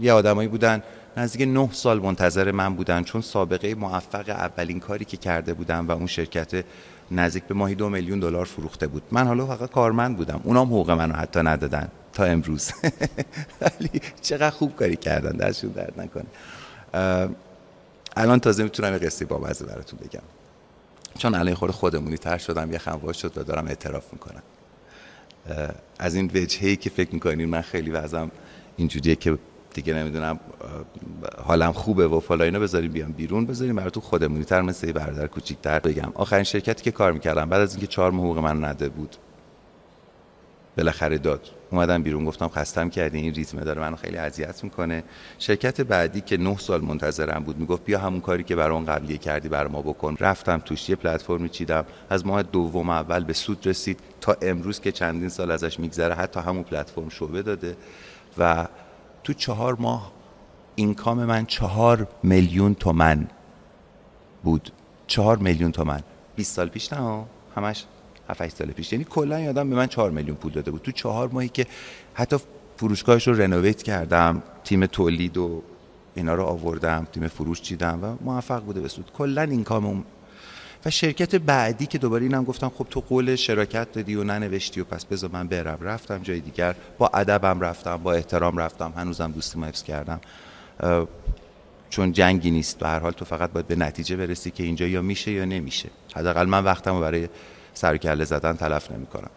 یه 0.00 0.12
آدمایی 0.12 0.48
بودن. 0.48 0.82
نزدیک 1.16 1.48
نه 1.48 1.68
سال 1.72 2.00
منتظر 2.00 2.50
من 2.50 2.74
بودن 2.74 3.04
چون 3.04 3.20
سابقه 3.20 3.74
موفق 3.74 4.28
اولین 4.28 4.80
کاری 4.80 5.04
که 5.04 5.16
کرده 5.16 5.54
بودم 5.54 5.88
و 5.88 5.90
اون 5.90 6.06
شرکت 6.06 6.64
نزدیک 7.10 7.44
به 7.44 7.54
ماهی 7.54 7.74
دو 7.74 7.88
میلیون 7.88 8.20
دلار 8.20 8.44
فروخته 8.44 8.86
بود. 8.86 9.02
من 9.10 9.26
حالا 9.26 9.46
فقط 9.46 9.70
کارمند 9.70 10.16
بودم. 10.16 10.40
اونام 10.44 10.68
حقوق 10.68 10.90
منو 10.90 11.14
حتی 11.14 11.40
ندادن 11.40 11.88
تا 12.12 12.24
امروز. 12.24 12.72
ولی 13.60 13.90
چقدر 14.22 14.50
خوب 14.50 14.76
کاری 14.76 14.96
کردن 14.96 15.30
درشون 15.30 15.70
درد 15.70 16.00
نکنه. 16.00 16.26
الان 18.16 18.40
تازه 18.40 18.62
می‌تونم 18.62 18.92
یه 18.92 18.98
قصه 18.98 19.24
با 19.24 19.38
براتون 19.38 19.98
بگم. 19.98 20.22
چون 21.18 21.34
الان 21.34 21.54
خود 21.54 21.70
خودمونی 21.70 22.16
تر 22.16 22.38
شدم 22.38 22.72
یه 22.72 22.78
خمواش 22.78 23.22
شد 23.22 23.38
و 23.38 23.42
دارم 23.42 23.66
اعتراف 23.66 24.12
می‌کنم. 24.12 24.42
از 25.98 26.14
این 26.14 26.30
وجهی 26.34 26.76
که 26.76 26.90
فکر 26.90 27.14
می‌کنین 27.14 27.48
من 27.48 27.60
خیلی 27.60 27.90
وزم 27.90 28.30
اینجوریه 28.76 29.16
که 29.16 29.38
دیگه 29.74 29.94
نمی‌دونم 29.94 30.40
حالم 31.44 31.72
خوبه 31.72 32.08
و 32.08 32.20
فلا 32.20 32.44
اینا 32.44 32.58
بذاریم 32.58 32.92
بیام 32.92 33.12
بیرون 33.12 33.46
بذاریم 33.46 33.76
براتون 33.76 34.02
خودمونی 34.02 34.44
تر 34.44 34.62
مثل 34.62 34.92
برادر 34.92 35.26
کوچیک‌تر 35.26 35.78
بگم. 35.78 36.12
آخرین 36.14 36.44
شرکتی 36.44 36.84
که 36.84 36.90
کار 36.90 37.12
می‌کردم 37.12 37.48
بعد 37.48 37.60
از 37.60 37.72
اینکه 37.72 37.86
چهار 37.86 38.12
حقوق 38.12 38.38
من 38.38 38.64
نده 38.64 38.88
بود. 38.88 39.16
بالاخره 40.76 41.18
داد. 41.18 41.48
اومدم 41.70 42.02
بیرون 42.02 42.24
گفتم 42.24 42.48
خستم 42.48 42.90
کردی 42.90 43.18
این 43.18 43.34
ریتم 43.34 43.60
داره 43.60 43.80
منو 43.80 43.96
خیلی 43.96 44.16
اذیت 44.16 44.64
می‌کنه. 44.64 45.04
شرکت 45.38 45.80
بعدی 45.80 46.20
که 46.20 46.36
نه 46.36 46.58
سال 46.58 46.80
منتظرم 46.80 47.44
بود 47.44 47.58
می‌گفت 47.58 47.84
بیا 47.84 47.98
همون 47.98 48.20
کاری 48.20 48.44
که 48.44 48.56
برام 48.56 48.84
قبلیه 48.84 49.18
کردی 49.18 49.48
بر 49.48 49.66
ما 49.66 49.82
بکن. 49.82 50.16
رفتم 50.20 50.58
توش 50.58 50.88
یه 50.88 50.96
پلتفرمی 50.96 51.48
چیدم. 51.48 51.84
از 52.10 52.26
ماه 52.26 52.42
دوم 52.42 52.90
اول 52.90 53.24
به 53.24 53.32
سود 53.32 53.66
رسید. 53.66 54.00
تا 54.20 54.36
امروز 54.42 54.80
که 54.80 54.92
چندین 54.92 55.28
سال 55.28 55.50
ازش 55.50 55.80
میگذره 55.80 56.14
حتی 56.14 56.40
همون 56.40 56.62
پلتفرم 56.62 57.08
شعبه 57.08 57.42
داده. 57.42 57.76
و 58.38 58.68
تو 59.24 59.32
چهار 59.32 59.76
ماه 59.76 60.12
اینکام 60.74 61.24
من 61.24 61.46
چهار 61.46 62.08
میلیون 62.22 62.74
تومن 62.74 63.26
بود. 64.42 64.72
چهار 65.06 65.36
میلیون 65.36 65.72
تومن. 65.72 66.02
20 66.36 66.56
سال 66.56 66.68
پیش 66.68 66.92
نه؟ 66.92 67.24
همش 67.56 67.84
7 68.40 68.56
سال 68.56 68.66
پیش. 68.66 68.92
یعنی 68.92 69.04
کلا 69.04 69.40
یادم 69.40 69.70
به 69.70 69.76
من 69.76 69.86
4 69.86 70.10
میلیون 70.10 70.36
پول 70.36 70.52
داده 70.52 70.70
بود. 70.70 70.82
تو 70.82 70.92
چهار 70.92 71.28
ماهی 71.28 71.48
که 71.48 71.66
حتی 72.14 72.36
فروشگاهش 72.76 73.28
رو 73.28 73.34
رنوویت 73.34 73.82
کردم 73.82 74.42
تیم 74.64 74.86
تولید 74.86 75.38
و 75.38 75.62
اینا 76.14 76.34
رو 76.34 76.44
آوردم 76.44 77.06
تیم 77.12 77.28
فروش 77.28 77.60
چیدم 77.60 78.04
و 78.04 78.16
موفق 78.20 78.62
بوده 78.62 78.80
به 78.80 78.88
سود. 78.88 79.10
کلا 79.12 79.42
اینکام 79.42 80.04
و 80.86 80.90
شرکت 80.90 81.34
بعدی 81.34 81.86
که 81.86 81.98
دوباره 81.98 82.22
اینم 82.22 82.44
گفتم 82.44 82.68
خب 82.68 82.86
تو 82.90 83.00
قول 83.00 83.36
شراکت 83.36 83.92
دادی 83.92 84.14
و 84.14 84.24
ننوشتی 84.24 84.80
و 84.80 84.84
پس 84.84 85.04
بذار 85.04 85.30
من 85.32 85.48
برم. 85.48 85.78
رفتم 85.80 86.18
جای 86.22 86.40
دیگر. 86.40 86.74
با 86.98 87.10
ادبم 87.14 87.60
رفتم 87.60 87.96
با 87.96 88.12
احترام 88.12 88.58
رفتم. 88.58 88.92
هنوزم 88.96 89.32
دوستی 89.32 89.60
حفظ 89.60 89.82
کردم. 89.82 90.20
چون 91.90 92.12
جنگی 92.12 92.50
نیست. 92.50 92.78
به 92.78 92.88
هر 92.88 92.98
حال 92.98 93.12
تو 93.12 93.24
فقط 93.24 93.52
باید 93.52 93.66
به 93.66 93.76
نتیجه 93.76 94.16
برسی 94.16 94.50
که 94.50 94.62
اینجا 94.62 94.86
یا 94.86 95.02
میشه 95.02 95.32
یا 95.32 95.44
نمیشه. 95.44 95.88
حداقل 96.14 96.46
من 96.46 96.64
وقتم 96.64 97.00
برای 97.00 97.28
سر 97.74 97.96
کله 97.96 98.24
زدن 98.24 98.52
تلف 98.52 98.90
نمی‌کنم. 98.90 99.30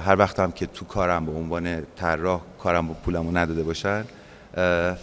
هر 0.00 0.16
وقتم 0.18 0.50
که 0.50 0.66
تو 0.66 0.84
کارم 0.84 1.26
به 1.26 1.32
عنوان 1.32 1.82
طراح 1.96 2.40
کارم 2.58 2.88
با 2.88 2.94
پولمو 2.94 3.38
نداده 3.38 3.62
باشن 3.62 4.04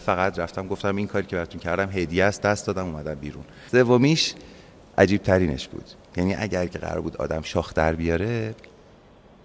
فقط 0.06 0.40
رفتم 0.40 0.68
گفتم 0.68 0.96
این 0.96 1.08
کاری 1.08 1.26
که 1.26 1.36
براتون 1.36 1.62
کردم 1.62 1.90
هدیه 1.90 2.24
است 2.24 2.42
دست 2.42 2.68
دادم 2.68 2.86
اومدم 2.86 3.14
بیرون. 3.14 3.44
سومیش 3.72 4.36
عجیب 4.98 5.24
ترینش 5.24 5.68
بود. 5.68 5.86
یعنی 6.18 6.36
اگر 6.36 6.66
که 6.66 6.80
قرار 6.80 7.02
بود 7.02 7.18
آدم 7.18 7.42
شاخ 7.42 7.74
در 7.74 7.94
بیاره 7.94 8.56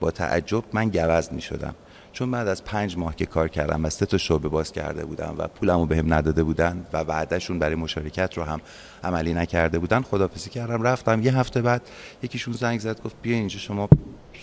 با 0.01 0.11
تعجب 0.11 0.65
من 0.73 0.89
گوز 0.89 1.33
می 1.33 1.41
شدم 1.41 1.75
چون 2.15 2.31
بعد 2.31 2.49
از 2.49 2.65
پنج 2.65 2.97
ماه 2.97 3.17
که 3.17 3.27
کار 3.27 3.49
کردم 3.49 3.85
و 3.85 3.91
سه 3.91 4.07
تا 4.07 4.19
شعبه 4.19 4.49
باز 4.49 4.73
کرده 4.73 5.05
بودم 5.05 5.35
و 5.39 5.47
پولمو 5.49 5.87
بهم 5.87 6.15
نداده 6.15 6.45
بودن 6.45 6.87
و 6.93 7.05
بعدشون 7.05 7.59
برای 7.59 7.75
مشارکت 7.75 8.39
رو 8.39 8.43
هم 8.45 8.61
عملی 9.05 9.35
نکرده 9.35 9.79
بودن 9.79 10.03
خدافزی 10.03 10.51
کردم. 10.51 10.83
رفتم 10.83 11.23
یه 11.23 11.37
هفته 11.39 11.63
بعد 11.63 11.83
یکیشون 12.23 12.55
زنگ 12.55 12.81
زد 12.81 13.03
گفت 13.03 13.17
بیا 13.23 13.37
اینجا 13.37 13.59
شما 13.59 13.89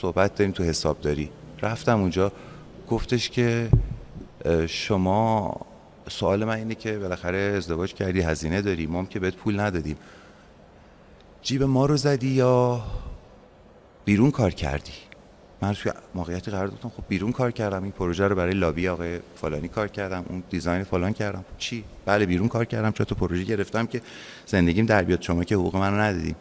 صحبت 0.02 0.36
داریم 0.36 0.52
تو 0.52 0.64
حساب 0.64 1.02
داری. 1.02 1.30
رفتم 1.62 2.00
اونجا 2.00 2.32
گفتش 2.90 3.30
که 3.30 3.70
شما 4.68 5.56
سوال 6.10 6.46
من 6.46 6.56
اینه 6.56 6.76
که 6.76 6.98
بالاخره 6.98 7.38
ازدواج 7.38 7.94
کردی 7.94 8.22
هزینه 8.22 8.62
داری 8.62 8.88
ما 8.88 9.06
که 9.06 9.20
بهت 9.20 9.36
پول 9.36 9.60
ندادیم. 9.60 9.98
جیب 11.42 11.64
ما 11.64 11.86
رو 11.86 11.98
زدی 11.98 12.28
یا 12.28 12.82
بیرون 14.06 14.32
کار 14.32 14.52
کردی؟ 14.52 15.11
من 15.62 15.74
توی 15.74 15.92
موقعیتی 16.16 16.52
قرار 16.52 16.68
دادم 16.68 16.90
خب 16.90 17.04
بیرون 17.10 17.32
کار 17.32 17.52
کردم 17.52 17.84
این 17.84 17.92
پروژه 17.92 18.28
رو 18.28 18.36
برای 18.36 18.54
لابی 18.54 18.88
آقای 18.88 19.20
فلانی 19.36 19.68
کار 19.68 19.88
کردم 19.88 20.26
اون 20.30 20.44
دیزاین 20.50 20.84
فلان 20.84 21.14
کردم. 21.14 21.46
چی؟ 21.58 21.84
بله 22.06 22.26
بیرون 22.26 22.48
کار 22.48 22.66
کردم 22.66 22.92
چون 22.92 23.06
تو 23.06 23.16
پروژه 23.16 23.44
گرفتم 23.44 23.86
که 23.86 24.02
زندگیم 24.46 24.86
در 24.86 25.04
بیاد؟ 25.04 25.22
شما 25.22 25.44
که 25.44 25.56
حقوق 25.56 25.76
منو 25.76 25.98
ندیدین. 25.98 26.36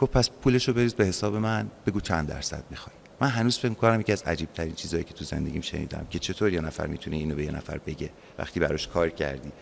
گفت 0.00 0.12
پس 0.12 0.30
پولش 0.30 0.68
رو 0.68 0.74
بریز 0.74 0.94
به 0.94 1.04
حساب 1.04 1.36
من 1.36 1.66
بگو 1.86 2.00
چند 2.00 2.28
درصد 2.28 2.64
می‌خوای. 2.70 2.96
من 3.20 3.28
هنوز 3.28 3.58
فکر 3.58 3.74
کنم 3.74 4.00
یکی 4.00 4.12
از 4.12 4.22
عجیب 4.22 4.52
ترین 4.52 4.74
چیزایی 4.74 5.04
که 5.04 5.14
تو 5.14 5.24
زندگیم 5.24 5.60
شنیدم 5.60 6.06
که 6.10 6.18
چطور 6.18 6.52
یه 6.52 6.60
نفر 6.60 6.86
می‌تونه 6.86 7.16
اینو 7.16 7.34
به 7.34 7.44
یه 7.44 7.50
نفر 7.50 7.78
بگه 7.78 8.10
وقتی 8.38 8.60
براش 8.60 8.88
کار 8.88 9.10
کردی. 9.10 9.52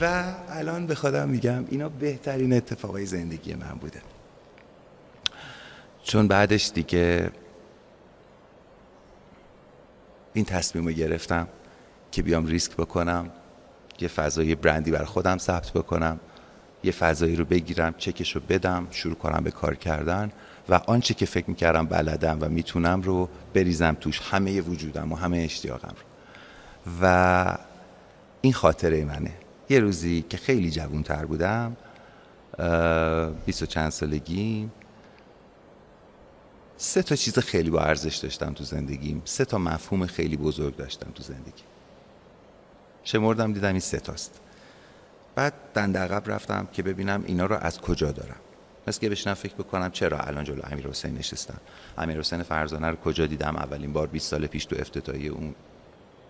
و 0.00 0.34
الان 0.48 0.86
به 0.86 0.94
خودم 0.94 1.28
میگم 1.28 1.64
اینا 1.70 1.88
بهترین 1.88 2.52
اتفاقای 2.52 3.06
زندگی 3.06 3.54
من 3.54 3.74
بوده. 3.80 4.00
چون 6.04 6.28
بعدش 6.28 6.70
دیگه 6.74 7.30
این 10.32 10.44
تصمیم 10.44 10.86
رو 10.86 10.92
گرفتم 10.92 11.48
که 12.12 12.22
بیام 12.22 12.46
ریسک 12.46 12.72
بکنم 12.72 13.30
یه 14.00 14.08
فضای 14.08 14.54
برندی 14.54 14.90
بر 14.90 15.04
خودم 15.04 15.38
ثبت 15.38 15.70
بکنم 15.70 16.20
یه 16.84 16.92
فضایی 16.92 17.36
رو 17.36 17.44
بگیرم 17.44 17.94
چکش 17.98 18.36
رو 18.36 18.42
بدم 18.48 18.86
شروع 18.90 19.14
کنم 19.14 19.44
به 19.44 19.50
کار 19.50 19.74
کردن 19.74 20.32
و 20.68 20.74
آنچه 20.74 21.14
که 21.14 21.26
فکر 21.26 21.44
می‌کردم 21.50 21.86
بلدم 21.86 22.38
و 22.40 22.48
می‌تونم 22.48 23.02
رو 23.02 23.28
بریزم 23.54 23.96
توش 24.00 24.20
همه 24.20 24.60
وجودم 24.60 25.12
و 25.12 25.16
همه 25.16 25.38
اشتیاقم 25.38 25.88
رو. 25.88 26.02
و 27.02 27.56
این 28.40 28.52
خاطره 28.52 29.04
منه. 29.04 29.32
یه 29.68 29.80
روزی 29.80 30.24
که 30.28 30.36
خیلی 30.36 30.70
جوانتر 30.70 31.24
بودم 31.24 31.76
بیست 33.46 33.62
و 33.62 33.66
چند 33.66 33.90
سالگی 33.90 34.70
سه 36.76 37.02
تا 37.02 37.16
چیز 37.16 37.38
خیلی 37.38 37.70
با 37.70 37.80
ارزش 37.80 38.16
داشتم 38.16 38.52
تو 38.52 38.64
زندگیم. 38.64 39.22
سه 39.24 39.44
تا 39.44 39.58
مفهوم 39.58 40.06
خیلی 40.06 40.36
بزرگ 40.36 40.76
داشتم 40.76 41.10
تو 41.14 41.22
زندگی. 41.22 41.62
شمردم 43.04 43.52
دیدم 43.52 43.68
این 43.68 43.80
سه 43.80 43.98
تاست. 43.98 44.40
بعد 45.34 45.54
دنده 45.74 45.98
عقب 45.98 46.30
رفتم 46.30 46.68
که 46.72 46.82
ببینم 46.82 47.24
اینا 47.26 47.46
رو 47.46 47.56
از 47.56 47.80
کجا 47.80 48.12
دارم. 48.12 48.36
مثل 48.86 49.00
که 49.00 49.08
بشنم 49.08 49.34
فکر 49.34 49.54
بکنم 49.54 49.90
چرا 49.90 50.18
الان 50.18 50.44
جلو 50.44 50.60
امیر 50.70 50.88
حسین 50.88 51.14
نشستم 51.14 51.60
امیر 51.98 52.18
حسین 52.18 52.42
فرزانه 52.42 52.90
رو 52.90 52.96
کجا 52.96 53.26
دیدم؟ 53.26 53.56
اولین 53.56 53.92
بار 53.92 54.06
20 54.06 54.30
سال 54.30 54.46
پیش 54.46 54.64
تو 54.64 54.76
افتتاحیه 54.78 55.30
اون 55.30 55.54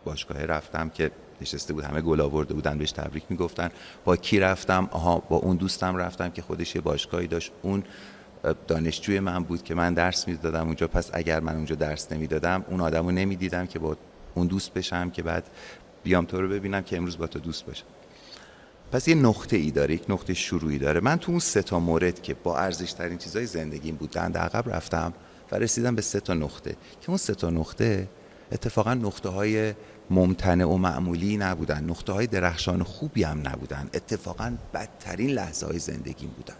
باشگاه 0.04 0.44
رفتم 0.44 0.88
که 0.88 1.10
نشسته 1.40 1.72
بود 1.72 1.84
همه 1.84 2.00
گل 2.00 2.20
آورده 2.20 2.54
بودن 2.54 2.78
بهش 2.78 2.92
تبریک 2.92 3.24
می‌گفتن. 3.28 3.70
با 4.04 4.16
کی 4.16 4.40
رفتم؟ 4.40 4.88
آها 4.90 5.18
با 5.18 5.36
اون 5.36 5.56
دوستم 5.56 5.96
رفتم 5.96 6.30
که 6.30 6.42
خودش 6.42 6.74
یه 6.74 6.80
باشگاهی 6.80 7.26
داشت. 7.26 7.52
اون 7.62 7.84
دانشجوی 8.52 9.20
من 9.20 9.44
بود 9.44 9.62
که 9.62 9.74
من 9.74 9.94
درس 9.94 10.28
می‌دادم 10.28 10.66
اونجا. 10.66 10.88
پس 10.88 11.10
اگر 11.12 11.40
من 11.40 11.54
اونجا 11.54 11.74
درس 11.74 12.12
نمی‌دادم 12.12 12.64
اون 12.68 12.80
آدمو 12.80 13.10
نمی‌دیدم 13.10 13.66
که 13.66 13.78
با 13.78 13.96
اون 14.34 14.46
دوست 14.46 14.74
بشم 14.74 15.10
که 15.10 15.22
بعد 15.22 15.44
بیام 16.02 16.24
تو 16.24 16.40
رو 16.40 16.48
ببینم 16.48 16.82
که 16.82 16.96
امروز 16.96 17.18
با 17.18 17.26
تو 17.26 17.38
دوست 17.38 17.66
باشم. 17.66 17.86
پس 18.92 19.08
یه 19.08 19.14
نقطه 19.14 19.56
ای 19.56 19.70
داره 19.70 19.94
یک 19.94 20.04
نقطه 20.08 20.34
شروعی 20.34 20.78
داره. 20.78 21.00
من 21.00 21.16
تو 21.16 21.30
اون 21.30 21.40
سه 21.40 21.62
تا 21.62 21.78
مورد 21.78 22.22
که 22.22 22.34
با 22.34 22.58
ارزش 22.58 22.92
ترین 22.92 23.18
چیزای 23.18 23.46
زندگیم 23.46 23.96
بودن 23.96 24.30
در 24.30 24.40
عقب 24.40 24.74
رفتم 24.74 25.12
و 25.52 25.56
رسیدم 25.56 25.94
به 25.94 26.02
سه 26.02 26.20
تا 26.20 26.34
نقطه. 26.34 26.70
که 27.00 27.08
اون 27.08 27.16
سه 27.16 27.34
تا 27.34 27.50
نقطه 27.50 28.08
اتفاقا 28.52 28.94
نقطه 28.94 29.28
های 29.28 29.74
ممتنع 30.10 30.64
و 30.64 30.76
معمولی 30.76 31.36
نبودن. 31.36 31.84
نقطه 31.84 32.12
های 32.12 32.26
درخشان 32.26 32.82
خوبی 32.82 33.22
هم 33.22 33.48
نبودن. 33.48 33.90
اتفاقا 33.94 34.56
بدترین 34.74 35.30
لحظه 35.30 35.66
های 35.66 35.78
زندگیم 35.78 36.30
بودن. 36.36 36.54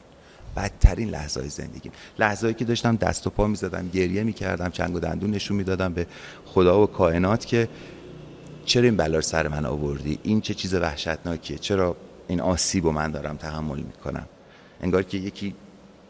بدترین 0.57 1.11
لحظه 1.11 1.41
های 1.41 1.49
زندگیم 1.49 1.93
لحظه 2.19 2.55
که 2.55 2.65
داشتم 2.65 2.97
دست 2.97 3.27
و 3.27 3.31
پا 3.31 3.47
می‌زدم 3.47 3.89
گریه 3.89 4.23
می‌کردم 4.23 4.69
چنگ 4.69 4.95
و 4.95 5.01
دندون 5.01 5.31
نشون 5.31 5.57
می‌دادم 5.57 5.93
به 5.93 6.07
خدا 6.45 6.83
و 6.83 6.87
کائنات 6.87 7.47
که 7.47 7.69
چرا 8.65 8.85
این 8.85 8.97
بلا 8.97 9.21
سر 9.21 9.49
من 9.49 9.67
آوردی؟ 9.67 10.19
این 10.23 10.41
چه 10.41 10.55
چیز 10.55 10.75
وحشتناکیه؟ 10.75 11.59
چرا 11.59 11.97
این 12.29 12.41
آسیب 12.41 12.85
و 12.85 12.93
من 12.93 13.11
دارم 13.11 13.37
تحمل 13.37 13.79
می‌کنم؟ 13.79 14.27
انگار 14.81 15.03
که 15.03 15.19
یکی 15.19 15.55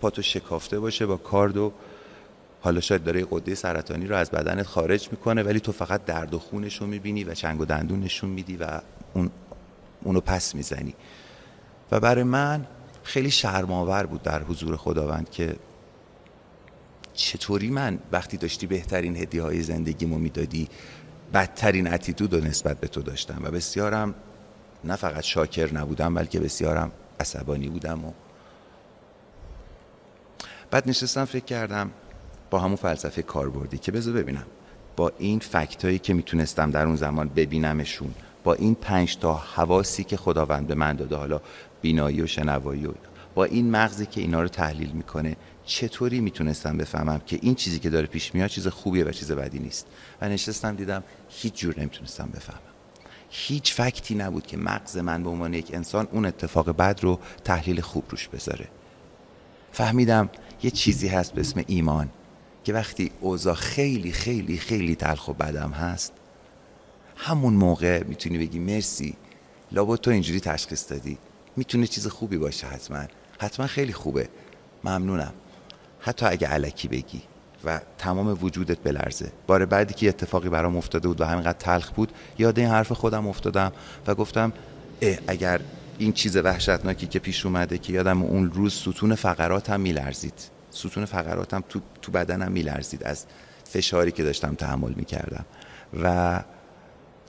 پاتو 0.01 0.23
شکافته 0.23 0.81
باشه 0.81 1.07
با 1.07 1.17
کارد 1.17 1.57
و 1.57 1.73
حالا 2.61 2.81
شاید 2.81 3.05
داره 3.05 3.27
قده 3.31 3.55
سرطانی 3.55 4.07
رو 4.07 4.17
از 4.17 4.31
بدنت 4.31 4.67
خارج 4.67 5.09
می‌کنه 5.11 5.43
ولی 5.43 5.61
تو 5.61 5.73
فقط 5.73 6.05
درد 6.05 6.35
و 6.35 6.39
خونش 6.39 6.81
رو 6.81 6.87
می‌بینی 6.87 7.25
و 7.25 7.35
چنگ 7.35 7.61
و 7.61 7.65
دندون 7.65 8.01
نشون 8.01 8.31
میدی 8.31 8.57
و 8.57 8.81
اون 9.15 9.31
اونو 10.03 10.21
پس 10.21 10.55
می‌زنی. 10.55 10.95
و 11.91 12.01
برای 12.01 12.23
من 12.23 12.67
خیلی 13.05 13.31
شرماور 13.31 14.07
بود 14.07 14.23
در 14.23 14.43
حضور 14.43 14.77
خداوند 14.77 15.31
که 15.31 15.57
چطوری 17.15 17.71
من 17.71 17.99
وقتی 18.13 18.37
داشتی 18.37 18.67
بهترین 18.67 19.17
هدیه 19.17 19.43
های 19.43 19.63
زندگیمو 19.63 20.19
می‌دادی 20.19 20.69
بدترین 21.35 21.95
اتیتود 21.95 22.35
رو 22.35 22.45
نسبت 22.45 22.81
به 22.81 22.89
تو 22.89 23.03
داشتم 23.03 23.41
و 23.43 23.51
بسیارم 23.51 24.15
نه 24.85 24.97
فقط 24.97 25.23
شاکر 25.23 25.75
نبودم 25.75 26.15
بلکه 26.15 26.41
بسیارم 26.41 26.93
عصبانی 27.21 27.69
بودم 27.69 28.05
و 28.05 28.13
بعد 30.71 30.89
نشستم 30.89 31.25
فکر 31.25 31.45
کردم 31.45 31.91
با 32.51 32.59
همون 32.59 32.77
فلسفه 32.77 33.23
کاربردی 33.23 33.79
که 33.79 33.93
بذار 33.93 34.15
ببینم. 34.15 34.47
با 34.97 35.13
این 35.19 35.39
فکت 35.39 35.85
هایی 35.85 35.99
که 35.99 36.15
می‌تونستم 36.15 36.71
در 36.71 36.87
اون 36.87 36.97
زمان 36.97 37.29
ببینمشون 37.29 38.15
با 38.45 38.55
این 38.55 38.75
پنج 38.75 39.17
تا 39.17 39.35
حواسی 39.35 40.05
که 40.05 40.17
خداوند 40.17 40.67
به 40.67 40.75
من 40.75 40.97
داده 40.97 41.17
حالا 41.17 41.41
بینایی 41.85 42.23
و 42.23 42.27
شنوایی 42.27 42.87
و 42.87 42.93
با 43.35 43.45
این 43.45 43.71
مغزی 43.71 44.07
که 44.07 44.21
اینا 44.21 44.43
رو 44.43 44.49
تحلیل 44.49 44.91
می‌کنه 44.91 45.37
چطوری 45.65 46.21
می‌تونستم 46.21 46.77
بفهمم 46.77 47.21
که 47.27 47.39
این 47.43 47.55
چیزی 47.55 47.79
که 47.79 47.91
داره 47.91 48.07
پیش 48.07 48.35
میاد 48.35 48.51
چیز 48.51 48.69
خوبیه 48.69 49.05
و 49.05 49.11
چیز 49.11 49.33
بدی 49.33 49.59
نیست؟ 49.59 49.87
و 50.21 50.29
نشستم 50.29 50.77
دیدم 50.77 51.05
هیچ 51.29 51.55
جور 51.55 51.81
نمی‌تونستم 51.81 52.31
بفهمم. 52.35 52.61
هیچ 53.31 53.75
فکتی 53.75 54.15
نبود 54.15 54.47
که 54.47 54.57
مغز 54.57 54.99
من 54.99 55.23
به 55.23 55.31
عنوان 55.31 55.55
یک 55.55 55.75
انسان 55.75 56.09
اون 56.13 56.25
اتفاق 56.25 56.71
بد 56.71 57.01
رو 57.03 57.21
تحلیل 57.45 57.81
خوب 57.81 58.05
روش 58.11 58.29
بذاره. 58.29 58.69
فهمیدم 59.73 60.31
یه 60.63 60.71
چیزی 60.71 61.09
هست 61.09 61.33
به 61.33 61.41
اسم 61.41 61.65
ایمان 61.67 62.09
که 62.65 62.73
وقتی 62.73 63.11
اوضاع 63.21 63.55
خیلی 63.55 64.13
خیلی 64.13 64.59
خیلی 64.59 64.95
تلخ 64.95 65.29
و 65.29 65.33
بدم 65.33 65.71
هست 65.71 66.13
همون 67.17 67.55
موقع 67.55 68.05
می‌تونی 68.05 68.39
بگی 68.39 68.59
مرسی 68.59 69.17
لابد 69.73 70.01
تو 70.01 70.11
اینجوری 70.11 70.41
تشخیص 70.41 70.91
دادی. 70.91 71.19
می‌تونه 71.57 71.87
چیز 71.87 72.07
خوبی 72.07 72.37
باشه 72.39 72.67
حتما. 72.67 73.05
حتما 73.41 73.67
خیلی 73.67 73.93
خوبه. 73.93 74.29
ممنونم. 74.85 75.33
حتی 76.01 76.27
اگه 76.27 76.49
علکی 76.49 76.89
بگی 76.89 77.23
و 77.65 77.81
تمام 77.99 78.39
وجودت 78.43 78.79
بلرزه. 78.79 79.33
بار 79.47 79.65
بعدی 79.65 79.95
که 79.95 80.09
اتفاقی 80.09 80.49
برام 80.49 80.77
افتاده 80.77 81.09
بود 81.09 81.21
و 81.21 81.25
همینقدر 81.25 81.59
تلخ 81.59 81.91
بود 81.91 82.13
یاد 82.39 82.59
این 82.59 82.69
حرف 82.69 82.93
خودم 82.93 83.27
افتادم 83.27 83.73
و 84.07 84.15
گفتم 84.15 84.53
اه 85.03 85.17
اگر 85.27 85.61
این 85.99 86.13
چیز 86.13 86.37
وحشتناکی 86.37 87.07
که 87.07 87.19
پیش 87.19 87.47
اومده 87.47 87.79
که 87.79 87.93
یادم 87.93 88.23
اون 88.23 88.51
روز 88.51 88.75
ستون 88.75 89.15
فقراتم 89.15 89.81
میلرزید. 89.81 90.51
ستون 90.71 91.05
فقراتم 91.05 91.65
تو, 91.69 91.81
تو 92.03 92.13
بدنم 92.13 92.53
میلرزید 92.53 93.05
از 93.05 93.27
فشاری 93.65 94.13
که 94.13 94.23
داشتم 94.23 94.55
تحمل 94.55 94.93
می‌کردم. 94.93 95.45
و 96.03 96.41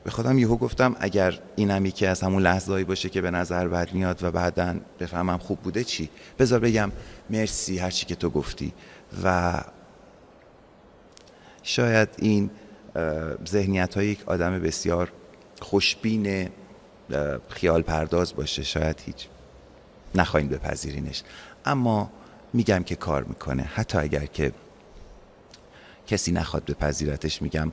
به 0.05 0.11
خودم 0.11 0.39
یهو 0.39 0.57
گفتم 0.57 0.95
اگر 0.99 1.39
اینم 1.55 1.85
یکی 1.85 2.05
از 2.05 2.21
همون 2.21 2.43
لحظه‌ای 2.43 2.83
باشه 2.83 3.09
که 3.09 3.21
به 3.21 3.31
نظر 3.31 3.67
بد 3.67 3.93
میاد 3.93 4.23
و 4.23 4.31
بعدا 4.31 4.75
بفهمم 4.99 5.37
خوب 5.37 5.59
بوده 5.59 5.83
چی؟ 5.83 6.09
بذار 6.39 6.59
بگم 6.59 6.91
مرسی 7.29 7.77
هر 7.77 7.89
چی 7.89 8.05
که 8.05 8.15
تو 8.15 8.29
گفتی. 8.29 8.73
و 9.23 9.61
شاید 11.63 12.09
این 12.17 12.49
ذهنیت 13.47 13.95
های 13.95 14.07
یک 14.07 14.23
آدم 14.25 14.59
بسیار 14.59 15.11
خوشبین 15.61 16.49
خیال 17.49 17.81
پرداز 17.81 18.35
باشه. 18.35 18.63
شاید 18.63 19.01
هیچ 19.05 19.27
نخواهیم 20.15 20.49
بپذیرینش. 20.49 21.23
اما 21.65 22.11
میگم 22.53 22.83
که 22.83 22.95
کار 22.95 23.23
می‌کنه. 23.23 23.63
حتی 23.63 23.97
اگر 23.97 24.25
که 24.25 24.51
کسی 26.07 26.31
نخواد 26.31 26.65
بپذیرتش 26.65 27.41
میگم 27.41 27.71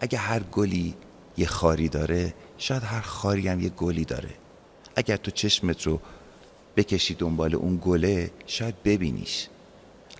اگه 0.00 0.18
هر 0.18 0.40
گلی 0.40 0.94
یه 1.36 1.46
خاری 1.46 1.88
داره 1.88 2.34
شاید 2.58 2.82
هر 2.82 3.00
خاری 3.00 3.48
هم 3.48 3.60
یه 3.60 3.68
گلی 3.68 4.04
داره. 4.04 4.30
اگر 4.96 5.16
تو 5.16 5.30
چشمت 5.30 5.82
رو 5.82 6.00
بکشی 6.76 7.14
دنبال 7.14 7.54
اون 7.54 7.78
گله 7.82 8.30
شاید 8.46 8.74
ببینیش. 8.84 9.48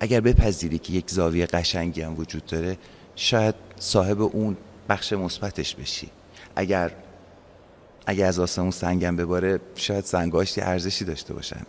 اگر 0.01 0.21
بپذیری 0.21 0.79
که 0.79 0.93
یک 0.93 1.11
زاویه 1.11 1.47
قشنگی 1.47 2.03
هم 2.03 2.19
وجود 2.19 2.47
داره 2.47 2.79
شاید 3.17 3.55
صاحب 3.79 4.21
اون 4.21 4.57
بخش 4.89 5.13
مثبتش 5.13 5.75
بشی. 5.75 6.11
اگر 6.57 6.93
اگر 8.07 8.27
از 8.27 8.39
آسمون 8.39 8.71
سنگم 8.71 9.17
بباره 9.17 9.61
شاید 9.75 10.05
سنگاش 10.05 10.57
یه 10.59 10.65
ارزشی 10.65 11.05
داشته 11.05 11.35
باشن. 11.35 11.67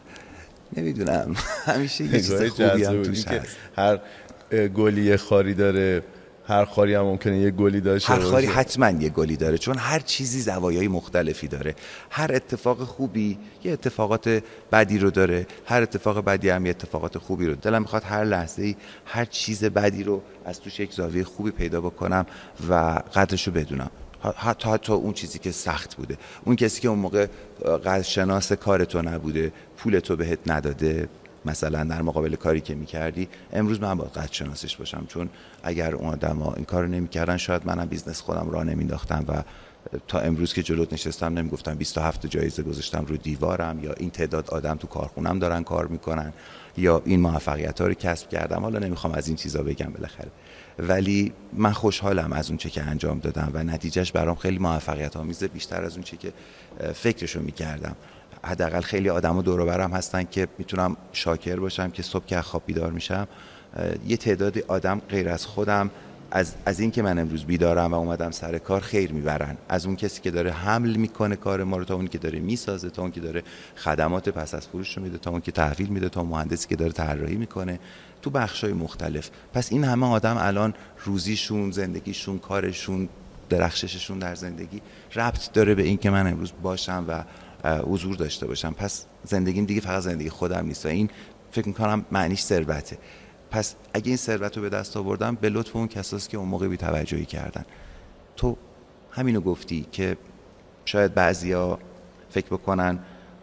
نمی‌دونم. 0.78 1.36
همیشه 1.66 2.04
یه 2.04 2.12
چیز 2.12 2.44
خوبی 2.44 2.84
هم 2.84 3.04
توش 3.04 3.28
هست. 3.28 3.58
هر 3.78 4.00
گلی 4.68 5.18
خاری 5.18 5.54
داره 5.54 6.04
هر 6.48 6.66
خاری 6.66 6.94
هم 6.94 7.02
ممکنه 7.02 7.38
یه 7.38 7.52
گلی 7.52 7.82
داشته 7.82 8.14
هر 8.14 8.20
خاری 8.20 8.48
حتما 8.48 8.90
یه 8.90 9.10
گلی 9.10 9.38
داره 9.38 9.58
چون 9.58 9.78
هر 9.78 10.00
چیزی 10.00 10.42
زوایای 10.42 10.88
مختلفی 10.88 11.48
داره. 11.48 11.76
هر 12.10 12.32
اتفاق 12.34 12.84
خوبی 12.84 13.38
یه 13.64 13.74
اتفاقات 13.74 14.44
بدی 14.72 15.00
رو 15.00 15.12
داره 15.12 15.48
هر 15.66 15.82
اتفاق 15.82 16.20
بدی 16.26 16.50
هم 16.50 16.66
یه 16.66 16.70
اتفاقات 16.70 17.18
خوبی 17.18 17.46
رو. 17.46 17.56
دلم 17.56 17.82
می‌خواد 17.82 18.04
هر 18.04 18.24
لحظه 18.24 18.64
ای 18.64 18.76
هر 19.06 19.26
چیز 19.26 19.64
بدی 19.64 20.04
رو 20.04 20.22
از 20.46 20.60
توش 20.60 20.80
یک 20.80 20.94
زاویه 20.94 21.24
خوبی 21.24 21.52
پیدا 21.52 21.82
بکنم 21.82 22.26
و 22.70 22.74
قدرش 23.16 23.48
رو 23.48 23.54
بدونم. 23.54 23.92
حتی 24.36 24.70
حتی 24.70 24.94
اون 24.94 25.14
چیزی 25.14 25.40
که 25.40 25.52
سخت 25.52 25.96
بوده. 25.96 26.18
اون 26.46 26.56
کسی 26.56 26.82
که 26.82 26.88
اون 26.88 27.00
موقع 27.00 27.28
شناس 28.02 28.54
کار 28.54 28.86
تو 28.86 29.02
نبوده 29.02 29.52
پول 29.78 30.00
تو 30.00 30.16
بهت 30.16 30.40
نداده. 30.48 31.08
مثلا 31.45 31.84
در 31.84 32.02
مقابل 32.02 32.36
کاری 32.36 32.62
که 32.62 32.76
می‌کردی 32.76 33.28
امروز 33.54 33.82
من 33.82 33.95
باید 33.95 34.12
قدرشناسش 34.12 34.78
باشم 34.78 35.06
چون 35.08 35.30
اگر 35.63 35.95
اون 35.95 36.10
آدم 36.10 36.38
ها 36.38 36.54
این 36.54 36.65
کار 36.65 36.88
نمی‌کردن 36.88 37.38
شاید 37.38 37.62
منم 37.65 37.86
business 37.86 38.22
خودم 38.21 38.50
را 38.50 38.63
نمینداختم 38.63 39.26
و 39.28 39.43
تا 40.08 40.19
امروز 40.19 40.54
که 40.54 40.63
جلوت 40.63 40.93
نشستم 40.93 41.38
نمی‌گفتم 41.38 41.76
27 41.76 42.26
جایزه 42.26 42.63
گذاشتم 42.63 43.06
رو 43.06 43.17
دیوارم 43.17 43.84
یا 43.84 43.93
این 43.93 44.10
تعداد 44.10 44.50
آدم 44.50 44.76
تو 44.76 44.88
کارخونم 44.88 45.39
دارن 45.39 45.63
کار 45.63 45.88
می‌کنن 45.88 46.34
یا 46.78 47.02
این 47.06 47.19
موفقیت 47.19 47.82
ها 47.82 47.88
رو 47.88 47.93
کسب 47.93 48.30
کردم. 48.30 48.62
حالا 48.62 48.80
نمی‌خوام 48.80 49.13
از 49.13 49.28
این 49.28 49.38
چیزا 49.38 49.63
بگم 49.63 49.91
بالاخره. 49.91 50.32
ولی 50.80 51.34
من 51.54 51.71
خوشحالم 51.71 52.34
از 52.34 52.50
اون 52.50 52.58
چه 52.58 52.69
که 52.69 52.84
انجام 52.84 53.19
دادم 53.19 53.52
و 53.54 53.63
نتیجهش 53.63 54.12
برام 54.12 54.36
خیلی 54.36 54.60
موفقیت 54.60 55.17
آمیزه 55.17 55.47
بیشتر 55.47 55.84
از 55.84 55.93
اون 55.93 56.04
چه 56.04 56.17
که 56.17 56.34
فکرشو 56.93 57.41
می‌کردم. 57.41 57.95
حداقل 58.48 58.82
خیلی 58.82 59.10
آدم 59.10 59.38
و 59.38 59.42
دور 59.42 59.66
برم 59.66 59.92
هستن 59.92 60.24
که 60.24 60.48
می‌تونم 60.58 60.98
شاکر 61.12 61.56
باشم 61.56 61.92
که 61.92 62.04
صبح 62.04 62.26
که 62.26 62.42
خواب 62.42 62.64
بیدار 62.66 62.92
میشم 62.92 63.28
یه 64.08 64.18
تعدادی 64.18 64.64
آدم 64.68 65.02
غیر 65.10 65.30
از 65.30 65.46
خودم 65.46 65.92
از, 66.32 66.54
از 66.66 66.80
این 66.80 66.92
که 66.92 67.02
من 67.02 67.20
امروز 67.20 67.46
بیدارم 67.46 67.94
و 67.94 67.96
اومدم 67.96 68.32
سر 68.32 68.58
کار 68.58 68.82
خیر 68.82 69.12
می‌برن. 69.12 69.58
از 69.70 69.86
اون 69.86 69.96
کسی 69.96 70.22
که 70.22 70.32
داره 70.32 70.52
حمل 70.52 70.96
می‌کنه 70.96 71.36
کار 71.36 71.64
ما 71.64 71.78
رو 71.78 71.84
تا 71.84 71.96
اون 71.96 72.08
که 72.08 72.18
داره 72.18 72.40
می‌سازه 72.40 72.90
تا 72.90 73.02
اون 73.02 73.12
که 73.12 73.22
داره 73.22 73.44
خدمات 73.76 74.30
پس 74.30 74.54
از 74.54 74.68
فروش 74.68 74.98
رو 74.98 75.04
میده 75.04 75.18
تا 75.18 75.32
اون 75.32 75.42
که 75.42 75.52
تحویل 75.52 75.88
میده 75.88 76.10
تا 76.10 76.24
مهندسی 76.24 76.68
که 76.68 76.76
داره 76.76 76.92
طراحی 76.92 77.36
می‌کنه. 77.36 77.80
تو 78.22 78.30
بخشای 78.30 78.74
مختلف. 78.74 79.30
پس 79.54 79.72
این 79.72 79.84
همه 79.84 80.06
آدم 80.06 80.38
الان 80.40 80.74
روزیشون 81.06 81.72
زندگیشون 81.72 82.40
کارشون 82.40 83.10
درخشششون 83.50 84.20
در 84.20 84.36
زندگی 84.36 84.82
ربط 85.16 85.52
داره 85.52 85.76
به 85.76 85.84
این 85.84 85.98
که 85.98 86.10
من 86.10 86.28
امروز 86.28 86.52
باشم 86.62 87.06
و 87.08 87.24
حضور 87.63 88.15
داشته 88.15 88.48
باشم. 88.48 88.74
پس 88.74 89.06
زندگیم 89.24 89.65
دیگه 89.65 89.82
فقط 89.82 90.04
زندگی 90.04 90.30
خودم 90.30 90.65
نیست 90.65 90.86
و 90.86 90.89
این 90.89 91.10
فکر 91.52 91.67
می‌کنم 91.67 92.06
معنیش 92.12 92.41
ثروته. 92.41 92.98
پس 93.52 93.76
اگه 93.93 94.08
این 94.08 94.17
ثروت 94.17 94.58
رو 94.58 94.63
به 94.63 94.70
دست 94.70 94.98
آوردم 94.98 95.36
به 95.36 95.50
لطف 95.50 95.76
اون 95.76 95.88
کساست 95.88 96.30
که 96.30 96.38
اون 96.38 96.48
موقع 96.48 96.67
بی 96.67 96.78
توجهی 96.78 97.26
کردن. 97.26 97.65
تو 98.36 98.58
همینو 99.12 99.41
گفتی 99.41 99.88
که 99.91 100.17
شاید 100.86 101.13
بعضیا 101.13 101.80
فکر 102.30 102.48
بکنن 102.48 103.00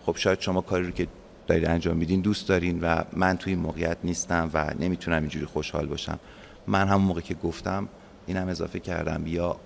خب 0.07 0.17
شاید 0.17 0.41
شما 0.41 0.61
کاری 0.61 0.85
رو 0.85 0.91
که 0.91 1.07
دارید 1.47 1.67
انجام 1.67 1.97
میدین 1.97 2.21
دوست 2.21 2.49
دارین 2.49 2.81
و 2.81 3.03
من 3.13 3.37
توی 3.37 3.55
موقعیت 3.55 3.97
نیستم 4.05 4.51
و 4.55 4.75
نمی‌تونم 4.79 5.21
اینجوری 5.21 5.47
خوشحال 5.47 5.87
باشم. 5.87 6.19
من 6.67 6.89
همون 6.89 7.07
موقع 7.07 7.21
که 7.21 7.35
گفتم 7.35 7.89
اینم 8.27 8.49
اضافه 8.49 8.81
کردم. 8.81 9.27
یا 9.27 9.57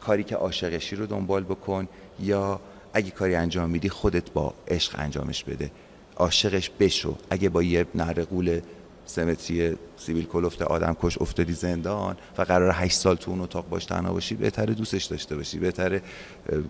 کاری 0.00 0.24
که 0.24 0.36
عاشقشی 0.36 0.96
رو 0.96 1.06
دنبال 1.06 1.44
بکن 1.44 1.88
یا 2.20 2.60
اگه 2.92 3.10
کاری 3.10 3.34
انجام 3.34 3.70
میدی 3.70 3.88
خودت 3.88 4.30
با 4.30 4.54
عشق 4.68 4.94
انجامش 4.98 5.44
بده. 5.44 5.70
عاشقش 6.16 6.70
بشو. 6.80 7.16
اگه 7.30 7.48
با 7.48 7.62
یه 7.62 7.86
نرقول 7.94 8.60
سمتری 9.06 9.76
سیویل 9.96 10.26
کلفت 10.26 10.62
آدم 10.62 10.96
کش 11.02 11.18
افتادی 11.20 11.52
زندان 11.52 12.16
و 12.38 12.42
قرار 12.42 12.72
8 12.74 12.96
سال 12.96 13.16
تو 13.16 13.30
اون 13.30 13.40
اتاق 13.40 13.68
باش 13.68 13.84
تنها 13.84 14.12
باشی 14.12 14.34
بهتره 14.34 14.74
دوستش 14.74 15.04
داشته 15.04 15.36
باشی 15.36 15.58
بهتره 15.58 16.02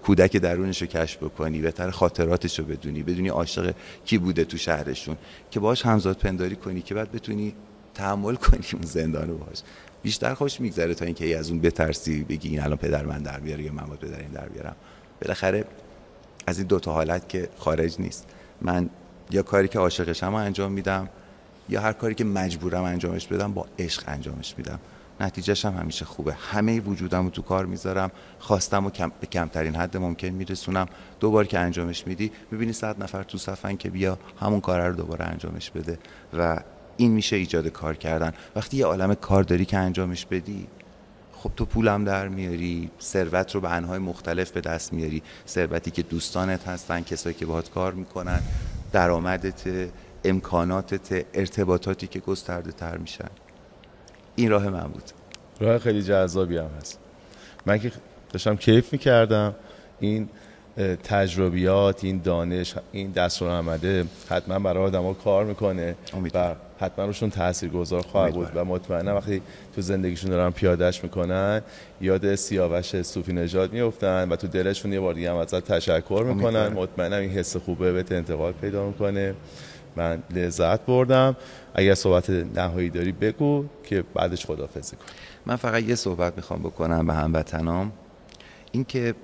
کودک 0.02 0.36
درونش 0.36 0.82
رو 0.82 0.88
کشف 0.88 1.16
بکنی 1.22 1.58
بهتره 1.58 1.90
خاطراتش 1.90 2.58
رو 2.58 2.64
بدونی 2.64 3.02
بدونی 3.02 3.28
عاشق 3.28 3.74
کی 4.04 4.18
بوده 4.18 4.44
تو 4.44 4.56
شهرشون. 4.56 5.16
که 5.50 5.60
باش 5.60 5.86
همزاد 5.86 6.16
پنداری 6.16 6.56
کنی 6.56 6.80
که 6.80 6.94
بعد 6.94 7.12
بتونی 7.12 7.54
تحمل 7.94 8.34
کنی 8.34 8.64
اون 8.72 8.82
زندان 8.82 9.28
رو 9.28 9.38
باش 9.38 9.58
بیشتر 10.02 10.34
خوش 10.34 10.60
میگذره 10.60 10.94
تا 10.94 11.04
اینکه 11.04 11.24
ای 11.24 11.34
از 11.34 11.50
اون 11.50 11.60
بترسی 11.60 12.24
بگی 12.24 12.48
این 12.48 12.60
الان 12.60 12.76
پدر 12.76 13.04
من 13.04 13.22
در 13.22 13.40
بیاره 13.40 13.62
یا 13.62 13.72
من 13.72 13.84
باید 13.84 14.00
پدر 14.00 14.18
این 14.18 14.30
در 14.30 14.48
بیارم. 14.48 14.76
بالاخره 15.22 15.64
از 16.46 16.58
این 16.58 16.66
دوتا 16.66 16.92
حالت 16.92 17.28
که 17.28 17.48
خارج 17.58 18.00
نیست. 18.00 18.26
من 18.62 18.90
یا 19.30 19.42
کاری 19.42 19.68
که 19.68 19.78
عاشقشم 19.78 20.34
انجام 20.34 20.72
میدم 20.72 21.08
یا 21.68 21.80
هر 21.80 21.92
کاری 21.92 22.14
که 22.14 22.24
مجبورم 22.24 22.84
انجامش 22.84 23.26
بدم 23.26 23.52
با 23.52 23.66
عشق 23.78 24.04
انجامش 24.06 24.54
میدم. 24.58 24.78
نتیجهش 25.20 25.64
هم 25.64 25.74
همیشه 25.74 26.04
خوبه. 26.04 26.32
همه 26.32 26.80
وجودم 26.80 27.24
رو 27.24 27.30
تو 27.30 27.42
کار 27.42 27.66
می‌ذارم. 27.66 28.10
خواستم 28.38 28.86
و 28.86 28.90
کم، 28.90 29.12
به 29.20 29.26
کمترین 29.26 29.76
حد 29.76 29.96
ممکن 29.96 30.28
میرسونم. 30.28 30.86
دوبار 31.20 31.46
که 31.46 31.58
انجامش 31.58 32.06
میدی 32.06 32.32
می‌بینی 32.50 32.72
صد 32.72 33.02
نفر 33.02 33.22
تو 33.22 33.38
صفن 33.38 33.76
که 33.76 33.90
بیا 33.90 34.18
همون 34.40 34.60
کار 34.60 34.88
رو 34.88 34.96
دوباره 34.96 35.24
انجامش 35.24 35.70
بده. 35.70 35.98
و 36.38 36.60
این 36.96 37.12
میشه 37.12 37.36
ایجاد 37.36 37.68
کار 37.68 37.96
کردن 37.96 38.32
وقتی 38.56 38.76
یه 38.76 38.86
عالم 38.86 39.14
کار 39.14 39.42
داری 39.42 39.64
که 39.64 39.78
انجامش 39.78 40.26
بدی 40.26 40.66
خب 41.42 41.50
تو 41.56 41.64
پولم 41.64 42.04
در 42.04 42.28
میاری 42.28 42.90
ثروت 43.00 43.54
رو 43.54 43.60
به 43.60 43.70
انهای 43.70 43.98
مختلف 43.98 44.50
به 44.50 44.60
دست 44.60 44.92
میاری. 44.92 45.22
ثروتی 45.48 45.90
که 45.90 46.02
دوستانت 46.02 46.68
هستن 46.68 47.00
کسایی 47.00 47.34
که 47.34 47.46
باهات 47.46 47.70
کار 47.70 47.92
می‌کنن 47.92 48.40
درآمدت 48.92 49.88
امکاناتت 50.24 51.26
ارتباطاتی 51.34 52.06
که 52.06 52.20
گسترده 52.20 52.72
تر 52.72 52.96
میشن. 52.96 53.28
این 54.36 54.50
راه 54.50 54.68
من 54.68 54.88
بود. 54.88 55.02
راه 55.60 55.78
خیلی 55.78 56.02
جذابی 56.02 56.56
هم 56.56 56.70
هست. 56.80 56.98
من 57.66 57.78
که 57.78 57.92
داشتم 58.32 58.56
کیف 58.56 58.92
می‌کردم. 58.92 59.54
این 60.00 60.28
تجربیات 61.04 62.04
این 62.04 62.20
دانش 62.24 62.74
این 62.92 63.10
دست 63.10 63.42
آمده 63.42 64.04
حتما 64.28 64.58
برای 64.58 64.84
آدم 64.84 65.02
ها 65.02 65.12
کار 65.12 65.44
می‌کنه. 65.44 65.96
و 66.34 66.54
حتما 66.80 67.04
روشون 67.04 67.30
تاثیر 67.30 67.70
گذار 67.70 68.02
خواهد 68.02 68.34
بود 68.34 68.48
و 68.54 68.64
مطمئنا 68.64 69.14
وقتی 69.14 69.42
تو 69.74 69.80
زندگیشون 69.80 70.30
دارن 70.30 70.50
پیادش 70.50 71.04
می‌کنن 71.04 71.62
یاد 72.00 72.34
سیاوش 72.34 73.02
صوفی 73.02 73.32
نژاد 73.32 73.72
میفتن 73.72 74.28
و 74.28 74.36
تو 74.36 74.48
دلشون 74.48 74.92
یه 74.92 75.00
بار 75.00 75.14
دیگه 75.14 75.30
هم 75.30 75.36
ازت 75.36 75.72
تشکر 75.72 76.24
می‌کنن. 76.34 76.68
مطمئنا 76.68 77.16
این 77.16 77.30
حس 77.30 77.56
خوبه 77.56 77.92
به 77.92 78.16
انتقال 78.16 78.52
پیدا 78.52 78.86
می‌کنه. 78.86 79.34
من 79.96 80.22
لذت 80.30 80.80
بردم. 80.86 81.36
اگر 81.74 81.94
صحبت 81.94 82.30
نهایی 82.30 82.90
داری 82.90 83.12
بگو 83.12 83.64
که 83.84 84.04
بعدش 84.14 84.46
خدافزی 84.46 84.96
کن. 84.96 85.04
من 85.46 85.56
فقط 85.56 85.82
یه 85.82 85.94
صحبت 85.94 86.36
می‌خوام 86.36 86.60
بکنم 86.60 87.06
به 87.06 87.14
هموطنام. 87.14 87.92
اینکه 88.72 89.14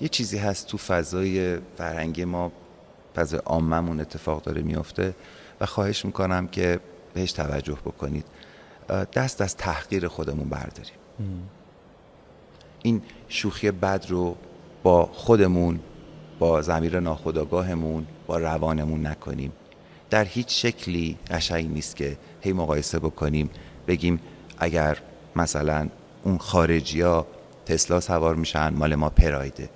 یه 0.00 0.08
چیزی 0.10 0.38
هست 0.38 0.66
تو 0.66 0.78
فضای 0.78 1.58
فرهنگی 1.78 2.24
ما 2.24 2.52
فضای 3.16 3.40
عاممون 3.44 4.00
اتفاق 4.00 4.42
داره 4.42 4.62
میفته 4.62 5.14
و 5.60 5.66
خواهش 5.66 6.04
می‌کنم 6.04 6.48
که 6.48 6.80
بهش 7.14 7.32
توجه 7.32 7.78
بکنید. 7.84 8.24
دست 9.14 9.40
از 9.40 9.56
تحقیر 9.56 10.08
خودمون 10.08 10.48
برداریم. 10.48 10.94
این 12.82 13.02
شوخی 13.28 13.70
بد 13.70 14.06
رو 14.08 14.36
با 14.82 15.06
خودمون 15.06 15.80
با 16.38 16.62
زمیر 16.62 17.00
ناخداگاهمون 17.00 18.06
با 18.26 18.38
روانمون 18.38 19.06
نکنیم. 19.06 19.52
در 20.10 20.24
هیچ 20.24 20.62
شکلی 20.62 21.18
قشنگ 21.30 21.70
نیست 21.70 21.96
که 21.96 22.16
هی 22.40 22.52
مقایسه 22.52 22.98
بکنیم 22.98 23.50
بگیم 23.86 24.20
اگر 24.58 24.98
مثلا 25.36 25.88
اون 26.22 26.38
خارجی 26.38 27.00
ها 27.00 27.26
تسلا 27.66 28.00
سوار 28.00 28.34
میشن 28.34 28.68
مال 28.68 28.94
ما 28.94 29.10
پرایده 29.10 29.68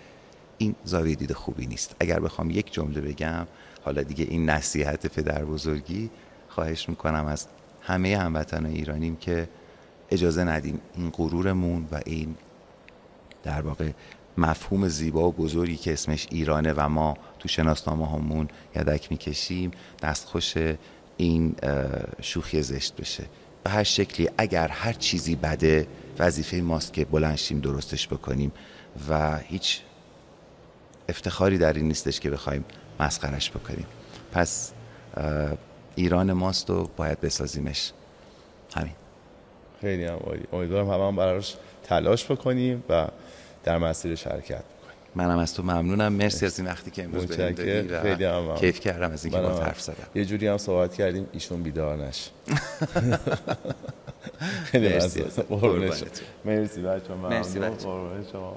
این 0.58 0.74
زاویه 0.84 1.14
دید 1.14 1.32
خوبی 1.32 1.66
نیست. 1.66 1.96
اگر 2.00 2.20
بخوام 2.20 2.50
یک 2.50 2.72
جمله 2.72 3.00
بگم 3.00 3.46
حالا 3.84 4.02
دیگه 4.02 4.24
این 4.24 4.50
نصیحت 4.50 5.06
پدر 5.06 5.44
بزرگی 5.44 6.10
خواهش 6.48 6.88
می‌کنم 6.88 7.26
از 7.26 7.46
همه 7.82 8.18
هموطن 8.18 8.66
ایرانیم 8.66 9.16
که 9.16 9.48
اجازه 10.10 10.44
ندیم 10.44 10.80
این 10.96 11.10
غرورمون 11.10 11.88
و 11.92 12.00
این 12.06 12.34
در 13.42 13.60
واقع 13.60 13.90
مفهوم 14.38 14.88
زیبا 14.88 15.28
و 15.28 15.32
بزرگی 15.32 15.76
که 15.76 15.92
اسمش 15.92 16.26
ایرانه 16.30 16.72
و 16.72 16.88
ما 16.88 17.16
تو 17.38 17.48
شناسنامه 17.48 18.06
همون 18.06 18.48
یدک 18.76 19.10
می‌کشیم 19.10 19.70
دستخوش 20.02 20.54
این 21.16 21.54
شوخی 22.20 22.62
زشت 22.62 22.96
بشه. 22.96 23.24
به 23.64 23.70
هر 23.70 23.82
شکلی 23.82 24.28
اگر 24.38 24.68
هر 24.68 24.92
چیزی 24.92 25.36
بده 25.36 25.86
وظیفه 26.18 26.56
ماست 26.56 26.92
که 26.92 27.04
بلنشیم 27.04 27.60
درستش 27.60 28.08
بکنیم 28.08 28.52
و 29.08 29.38
هیچ 29.38 29.80
افتخاری 31.08 31.58
در 31.58 31.72
این 31.72 31.88
نیستش 31.88 32.20
که 32.20 32.30
بخوایم 32.30 32.64
مسخرش 33.02 33.50
بکنیم. 33.50 33.86
پس 34.32 34.72
ایران 35.94 36.32
ماست 36.32 36.70
و 36.70 36.90
باید 36.96 37.20
بسازیمش. 37.20 37.92
همین. 38.76 38.92
خیلی 39.80 40.04
هم 40.04 40.16
عالی. 40.16 40.44
امیدوارم 40.52 40.90
همه 40.90 41.06
هم 41.06 41.16
براش 41.16 41.56
تلاش 41.84 42.30
بکنیم 42.30 42.84
و 42.88 43.08
در 43.64 43.78
مسیر 43.78 44.14
شرکت 44.14 44.62
منم 45.14 45.38
از 45.38 45.54
تو 45.54 45.62
ممنونم. 45.62 46.12
مرسی 46.12 46.46
از 46.46 46.58
این 46.58 46.68
وقتی 46.68 46.90
که 46.90 47.04
امروز 47.04 47.26
به 47.26 47.36
دادی 47.36 47.88
خیلی 47.98 48.24
هم 48.24 48.54
کیف 48.56 48.80
کردم 48.80 49.12
از 49.12 49.24
اینکه 49.24 49.40
با 49.40 49.54
حرف 49.54 49.80
زدم. 49.80 50.06
یه 50.14 50.24
جوری 50.24 50.46
هم 50.46 50.58
صحبت 50.58 50.94
کردیم 50.94 51.26
ایشون 51.32 51.62
بیدار 51.62 51.96
نش 51.96 52.30
خیلی 54.70 54.88
مرسی. 54.88 55.24
مرسی 56.44 56.82
بچه‌ها 56.82 57.28
مرسی 57.28 57.58
ممنون. 57.58 58.56